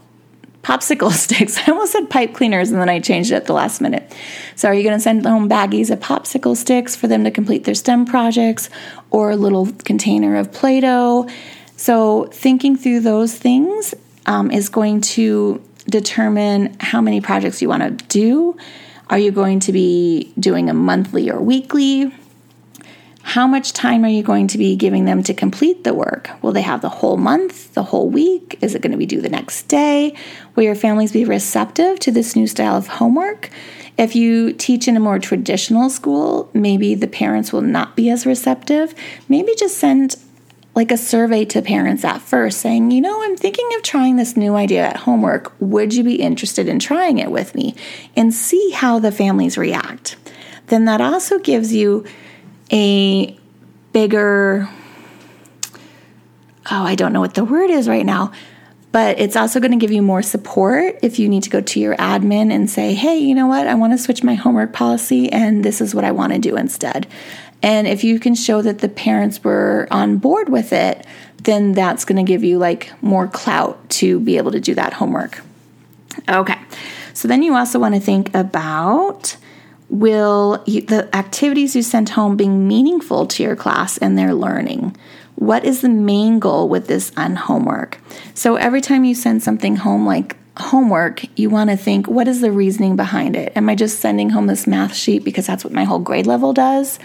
popsicle 0.62 1.12
sticks. 1.12 1.58
I 1.58 1.72
almost 1.72 1.92
said 1.92 2.10
pipe 2.10 2.34
cleaners 2.34 2.72
and 2.72 2.80
then 2.80 2.90
I 2.90 3.00
changed 3.00 3.32
it 3.32 3.36
at 3.36 3.48
the 3.48 3.54
last 3.54 3.82
minute. 3.82 4.16
So 4.56 4.70
are 4.70 4.74
you 4.74 4.84
going 4.84 4.96
to 4.96 5.02
send 5.02 5.26
home 5.26 5.50
baggies 5.50 5.90
of 5.90 6.00
popsicle 6.00 6.56
sticks 6.56 6.96
for 6.96 7.08
them 7.08 7.24
to 7.24 7.32
complete 7.32 7.64
their 7.64 7.76
STEM 7.76 8.06
projects 8.06 8.70
or 9.10 9.32
a 9.32 9.36
little 9.36 9.72
container 9.84 10.36
of 10.36 10.52
Play-Doh? 10.52 11.28
So 11.76 12.26
thinking 12.32 12.78
through 12.78 13.02
those 13.02 13.36
things 13.36 13.96
um, 14.28 14.52
is 14.52 14.70
going 14.70 15.02
to 15.02 15.62
determine 15.90 16.78
how 16.80 17.02
many 17.02 17.20
projects 17.20 17.62
you 17.62 17.68
want 17.68 17.84
to 17.84 18.06
do. 18.06 18.56
Are 19.10 19.18
you 19.18 19.32
going 19.32 19.60
to 19.62 19.74
be 19.74 20.32
doing 20.40 20.70
a 20.70 20.74
monthly 20.74 21.30
or 21.30 21.42
weekly? 21.42 22.14
How 23.24 23.48
much 23.48 23.72
time 23.72 24.04
are 24.04 24.10
you 24.10 24.22
going 24.22 24.48
to 24.50 24.58
be 24.58 24.76
giving 24.76 25.06
them 25.06 25.24
to 25.24 25.34
complete 25.34 25.86
the 25.86 25.94
work? 25.94 26.30
Will 26.42 26.52
they 26.52 26.62
have 26.62 26.82
the 26.82 26.90
whole 26.90 27.18
month, 27.18 27.74
the 27.74 27.84
whole 27.84 28.10
week? 28.10 28.60
Is 28.62 28.76
it 28.76 28.82
going 28.82 28.92
to 28.92 28.98
be 28.98 29.06
due 29.06 29.22
the 29.22 29.30
next 29.30 29.64
day? 29.64 30.16
Will 30.56 30.64
your 30.64 30.76
families 30.76 31.14
be 31.14 31.24
receptive 31.24 32.00
to 32.00 32.12
this 32.12 32.36
new 32.36 32.48
style 32.48 32.76
of 32.76 32.88
homework? 32.88 33.50
If 33.98 34.16
you 34.16 34.52
teach 34.52 34.88
in 34.88 34.98
a 34.98 35.00
more 35.00 35.20
traditional 35.20 35.90
school, 35.90 36.50
maybe 36.54 36.96
the 36.96 37.08
parents 37.08 37.54
will 37.54 37.62
not 37.62 37.96
be 37.96 38.10
as 38.10 38.26
receptive. 38.26 38.94
Maybe 39.30 39.56
just 39.56 39.78
send 39.78 40.18
like 40.76 40.92
a 40.92 40.98
survey 40.98 41.46
to 41.46 41.62
parents 41.62 42.04
at 42.04 42.22
first 42.22 42.60
saying, 42.60 42.92
you 42.92 43.00
know, 43.00 43.24
I'm 43.24 43.38
thinking 43.38 43.70
of 43.76 43.84
trying 43.84 44.18
this 44.18 44.36
new 44.36 44.56
idea 44.56 44.86
at 44.86 44.98
homework. 44.98 45.54
Would 45.60 45.94
you 45.94 46.04
be 46.04 46.16
interested 46.16 46.68
in 46.68 46.78
trying 46.78 47.20
it 47.20 47.32
with 47.32 47.56
me? 47.56 47.74
And 48.18 48.34
see 48.34 48.72
how 48.72 49.00
the 49.00 49.12
families 49.12 49.58
react. 49.58 50.18
Then 50.68 50.86
that 50.86 51.00
also 51.00 51.40
gives 51.40 51.74
you 51.74 52.06
a 52.74 53.38
bigger, 53.94 54.68
oh, 55.72 56.84
I 56.84 56.96
don't 56.96 57.14
know 57.14 57.22
what 57.22 57.36
the 57.36 57.46
word 57.46 57.70
is 57.70 57.88
right 57.88 58.06
now, 58.06 58.32
but 58.92 59.20
it's 59.20 59.36
also 59.36 59.60
going 59.60 59.72
to 59.72 59.78
give 59.78 59.92
you 59.92 60.02
more 60.02 60.22
support 60.22 61.00
if 61.02 61.20
you 61.20 61.30
need 61.30 61.44
to 61.44 61.50
go 61.50 61.62
to 61.62 61.80
your 61.80 61.96
admin 61.96 62.52
and 62.52 62.70
say, 62.70 62.94
hey, 62.94 63.18
you 63.18 63.36
know 63.36 63.48
what, 63.48 63.68
I 63.68 63.76
want 63.76 63.94
to 63.94 63.98
switch 63.98 64.24
my 64.24 64.34
homework 64.34 64.74
policy 64.74 65.32
and 65.32 65.64
this 65.64 65.80
is 65.80 65.96
what 65.96 66.04
I 66.04 66.12
want 66.12 66.34
to 66.34 66.40
do 66.40 66.58
instead. 66.58 67.08
And 67.62 67.88
if 67.88 68.04
you 68.04 68.20
can 68.20 68.36
show 68.36 68.62
that 68.62 68.80
the 68.80 68.90
parents 68.90 69.44
were 69.44 69.88
on 69.90 70.18
board 70.18 70.50
with 70.50 70.74
it, 70.74 71.06
then 71.44 71.74
that's 71.74 72.06
going 72.06 72.24
to 72.24 72.30
give 72.30 72.44
you 72.44 72.58
like 72.58 72.92
more 73.02 73.28
clout 73.28 73.90
to 73.90 74.20
be 74.20 74.38
able 74.38 74.52
to 74.52 74.60
do 74.60 74.76
that 74.76 74.94
homework. 74.94 75.42
Okay. 76.28 76.60
So 77.14 77.28
then 77.28 77.44
you 77.44 77.56
also 77.56 77.80
want 77.80 77.96
to 77.96 78.02
think 78.02 78.34
about 78.36 79.38
will 79.94 80.58
the 80.66 81.08
activities 81.14 81.76
you 81.76 81.84
sent 81.84 82.10
home 82.10 82.36
being 82.36 82.68
meaningful 82.68 83.28
to 83.28 83.44
your 83.44 83.56
class 83.56 83.98
and 84.00 84.18
their 84.18 84.34
learning? 84.34 84.98
What 85.36 85.64
is 85.64 85.82
the 85.82 85.90
main 85.90 86.40
goal 86.40 86.68
with 86.68 86.88
this 86.88 87.12
unhomework? 87.16 88.00
So 88.34 88.56
every 88.56 88.82
time 88.82 89.04
you 89.04 89.14
send 89.14 89.44
something 89.44 89.76
home 89.76 90.06
like 90.06 90.36
homework, 90.58 91.26
you 91.38 91.52
want 91.52 91.70
to 91.70 91.78
think, 91.78 92.08
what 92.08 92.28
is 92.28 92.42
the 92.42 92.52
reasoning 92.52 92.96
behind 92.96 93.36
it? 93.36 93.54
Am 93.56 93.70
I 93.70 93.76
just 93.76 94.00
sending 94.00 94.32
home 94.32 94.48
this 94.48 94.66
math 94.66 94.96
sheet 94.96 95.24
because 95.24 95.46
that's 95.46 95.64
what 95.64 95.74
my 95.74 95.84
whole 95.84 96.00
grade 96.00 96.28
level 96.28 96.54
does? 96.54 97.00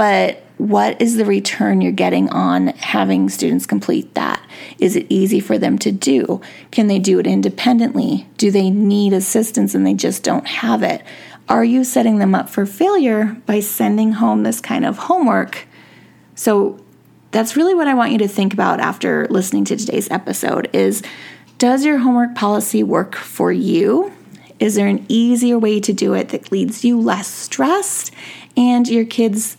but 0.00 0.42
what 0.56 0.98
is 1.02 1.18
the 1.18 1.26
return 1.26 1.82
you're 1.82 1.92
getting 1.92 2.30
on 2.30 2.68
having 2.68 3.28
students 3.28 3.66
complete 3.66 4.14
that? 4.14 4.42
Is 4.78 4.96
it 4.96 5.04
easy 5.10 5.40
for 5.40 5.58
them 5.58 5.78
to 5.80 5.92
do? 5.92 6.40
Can 6.70 6.86
they 6.86 6.98
do 6.98 7.18
it 7.18 7.26
independently? 7.26 8.26
Do 8.38 8.50
they 8.50 8.70
need 8.70 9.12
assistance 9.12 9.74
and 9.74 9.86
they 9.86 9.92
just 9.92 10.22
don't 10.22 10.46
have 10.46 10.82
it? 10.82 11.02
Are 11.50 11.64
you 11.64 11.82
setting 11.82 12.18
them 12.18 12.32
up 12.32 12.48
for 12.48 12.64
failure 12.64 13.36
by 13.44 13.58
sending 13.58 14.12
home 14.12 14.44
this 14.44 14.60
kind 14.60 14.84
of 14.84 14.96
homework? 14.96 15.66
So 16.36 16.78
that's 17.32 17.56
really 17.56 17.74
what 17.74 17.88
I 17.88 17.94
want 17.94 18.12
you 18.12 18.18
to 18.18 18.28
think 18.28 18.54
about 18.54 18.78
after 18.78 19.26
listening 19.30 19.64
to 19.64 19.76
today's 19.76 20.08
episode 20.12 20.70
is 20.72 21.02
does 21.58 21.84
your 21.84 21.98
homework 21.98 22.36
policy 22.36 22.84
work 22.84 23.16
for 23.16 23.50
you? 23.50 24.12
Is 24.60 24.76
there 24.76 24.86
an 24.86 25.04
easier 25.08 25.58
way 25.58 25.80
to 25.80 25.92
do 25.92 26.14
it 26.14 26.28
that 26.28 26.52
leaves 26.52 26.84
you 26.84 27.00
less 27.00 27.26
stressed 27.26 28.12
and 28.56 28.86
your 28.86 29.04
kids 29.04 29.56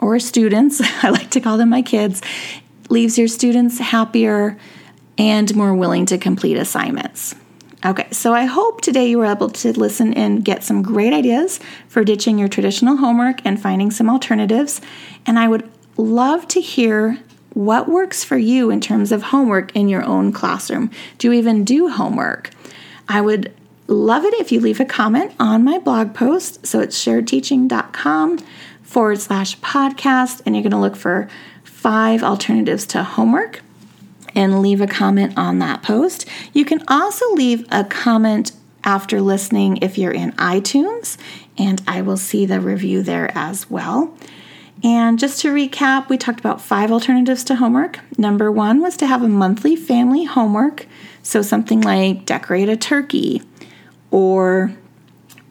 or 0.00 0.18
students, 0.18 0.82
I 1.02 1.08
like 1.08 1.30
to 1.30 1.40
call 1.40 1.56
them 1.56 1.70
my 1.70 1.80
kids, 1.80 2.20
leaves 2.90 3.16
your 3.16 3.28
students 3.28 3.78
happier 3.78 4.58
and 5.16 5.56
more 5.56 5.74
willing 5.74 6.04
to 6.06 6.18
complete 6.18 6.58
assignments. 6.58 7.34
Okay, 7.84 8.06
so 8.12 8.32
I 8.32 8.44
hope 8.44 8.80
today 8.80 9.10
you 9.10 9.18
were 9.18 9.26
able 9.26 9.48
to 9.48 9.72
listen 9.72 10.14
and 10.14 10.44
get 10.44 10.62
some 10.62 10.82
great 10.82 11.12
ideas 11.12 11.58
for 11.88 12.04
ditching 12.04 12.38
your 12.38 12.46
traditional 12.46 12.96
homework 12.96 13.44
and 13.44 13.60
finding 13.60 13.90
some 13.90 14.08
alternatives. 14.08 14.80
And 15.26 15.36
I 15.36 15.48
would 15.48 15.68
love 15.96 16.46
to 16.48 16.60
hear 16.60 17.18
what 17.54 17.88
works 17.88 18.22
for 18.22 18.36
you 18.36 18.70
in 18.70 18.80
terms 18.80 19.10
of 19.10 19.24
homework 19.24 19.74
in 19.74 19.88
your 19.88 20.04
own 20.04 20.32
classroom. 20.32 20.92
Do 21.18 21.26
you 21.28 21.32
even 21.32 21.64
do 21.64 21.88
homework? 21.88 22.50
I 23.08 23.20
would 23.20 23.52
love 23.88 24.24
it 24.24 24.34
if 24.34 24.52
you 24.52 24.60
leave 24.60 24.78
a 24.78 24.84
comment 24.84 25.34
on 25.40 25.64
my 25.64 25.78
blog 25.78 26.14
post. 26.14 26.64
So 26.64 26.78
it's 26.78 26.96
sharedteaching.com 27.04 28.38
forward 28.82 29.20
slash 29.20 29.58
podcast, 29.58 30.42
and 30.46 30.54
you're 30.54 30.62
going 30.62 30.70
to 30.70 30.78
look 30.78 30.96
for 30.96 31.28
five 31.64 32.22
alternatives 32.22 32.86
to 32.86 33.02
homework 33.02 33.60
and 34.34 34.62
leave 34.62 34.80
a 34.80 34.86
comment 34.86 35.34
on 35.36 35.58
that 35.58 35.82
post. 35.82 36.28
You 36.52 36.64
can 36.64 36.82
also 36.88 37.30
leave 37.32 37.66
a 37.70 37.84
comment 37.84 38.52
after 38.84 39.20
listening 39.20 39.78
if 39.78 39.96
you're 39.96 40.12
in 40.12 40.32
iTunes, 40.32 41.16
and 41.56 41.80
I 41.86 42.02
will 42.02 42.16
see 42.16 42.46
the 42.46 42.60
review 42.60 43.02
there 43.02 43.30
as 43.36 43.70
well. 43.70 44.16
And 44.84 45.18
just 45.18 45.40
to 45.42 45.54
recap, 45.54 46.08
we 46.08 46.18
talked 46.18 46.40
about 46.40 46.60
five 46.60 46.90
alternatives 46.90 47.44
to 47.44 47.54
homework. 47.54 48.00
Number 48.18 48.50
one 48.50 48.80
was 48.80 48.96
to 48.96 49.06
have 49.06 49.22
a 49.22 49.28
monthly 49.28 49.76
family 49.76 50.24
homework, 50.24 50.86
so 51.22 51.40
something 51.40 51.80
like 51.80 52.26
decorate 52.26 52.68
a 52.68 52.76
turkey, 52.76 53.42
or 54.10 54.72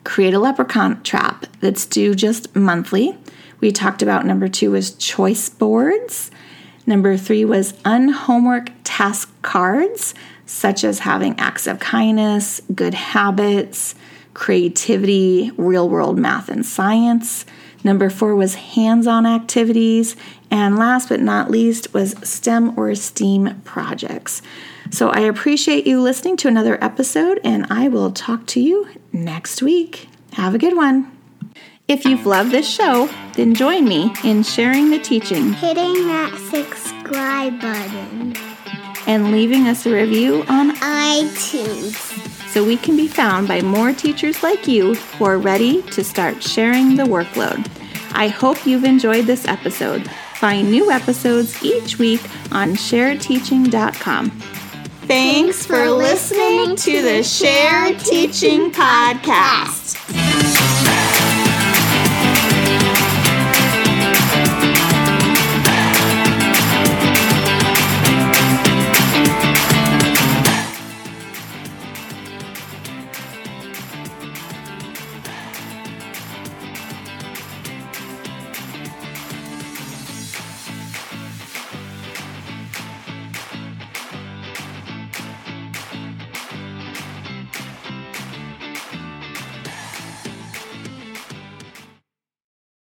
create 0.03 0.33
a 0.33 0.39
leprechaun 0.39 1.01
trap 1.03 1.45
that's 1.61 1.85
due 1.85 2.13
just 2.13 2.53
monthly. 2.55 3.17
We 3.61 3.71
talked 3.71 4.01
about 4.01 4.25
number 4.25 4.49
two 4.49 4.71
was 4.71 4.93
choice 4.95 5.47
boards. 5.47 6.31
Number 6.91 7.15
three 7.15 7.45
was 7.45 7.73
unhomework 7.85 8.69
task 8.83 9.31
cards, 9.43 10.13
such 10.45 10.83
as 10.83 10.99
having 10.99 11.39
acts 11.39 11.65
of 11.65 11.79
kindness, 11.79 12.59
good 12.75 12.93
habits, 12.93 13.95
creativity, 14.33 15.51
real 15.55 15.87
world 15.87 16.19
math 16.19 16.49
and 16.49 16.65
science. 16.65 17.45
Number 17.81 18.09
four 18.09 18.35
was 18.35 18.55
hands 18.55 19.07
on 19.07 19.25
activities. 19.25 20.17
And 20.51 20.77
last 20.77 21.07
but 21.07 21.21
not 21.21 21.49
least 21.49 21.93
was 21.93 22.13
STEM 22.27 22.77
or 22.77 22.93
STEAM 22.93 23.61
projects. 23.63 24.41
So 24.89 25.11
I 25.11 25.21
appreciate 25.21 25.87
you 25.87 26.01
listening 26.01 26.35
to 26.37 26.49
another 26.49 26.77
episode, 26.83 27.39
and 27.41 27.67
I 27.69 27.87
will 27.87 28.11
talk 28.11 28.45
to 28.47 28.59
you 28.59 28.89
next 29.13 29.61
week. 29.61 30.09
Have 30.33 30.53
a 30.53 30.57
good 30.57 30.75
one. 30.75 31.09
If 31.87 32.05
you've 32.05 32.25
loved 32.25 32.51
this 32.51 32.69
show, 32.69 33.09
then 33.35 33.53
join 33.53 33.85
me 33.85 34.13
in 34.23 34.43
sharing 34.43 34.89
the 34.89 34.99
teaching, 34.99 35.53
hitting 35.53 36.07
that 36.07 36.33
subscribe 36.49 37.59
button, 37.59 38.35
and 39.07 39.31
leaving 39.31 39.67
us 39.67 39.85
a 39.85 39.93
review 39.93 40.43
on 40.47 40.75
iTunes 40.77 41.95
so 42.49 42.63
we 42.63 42.77
can 42.77 42.95
be 42.95 43.07
found 43.07 43.47
by 43.47 43.61
more 43.61 43.93
teachers 43.93 44.41
like 44.43 44.67
you 44.67 44.95
who 44.95 45.25
are 45.25 45.37
ready 45.37 45.81
to 45.83 46.03
start 46.03 46.41
sharing 46.41 46.95
the 46.95 47.03
workload. 47.03 47.67
I 48.13 48.27
hope 48.27 48.65
you've 48.65 48.83
enjoyed 48.83 49.25
this 49.25 49.47
episode. 49.47 50.09
Find 50.35 50.71
new 50.71 50.91
episodes 50.91 51.63
each 51.63 51.97
week 51.97 52.21
on 52.51 52.73
sharedteaching.com. 52.73 54.29
Thanks 55.07 55.65
for 55.65 55.89
listening 55.89 56.75
to 56.77 57.01
the 57.01 57.23
Shared 57.23 57.99
Teaching 57.99 58.71
Podcast. 58.71 60.30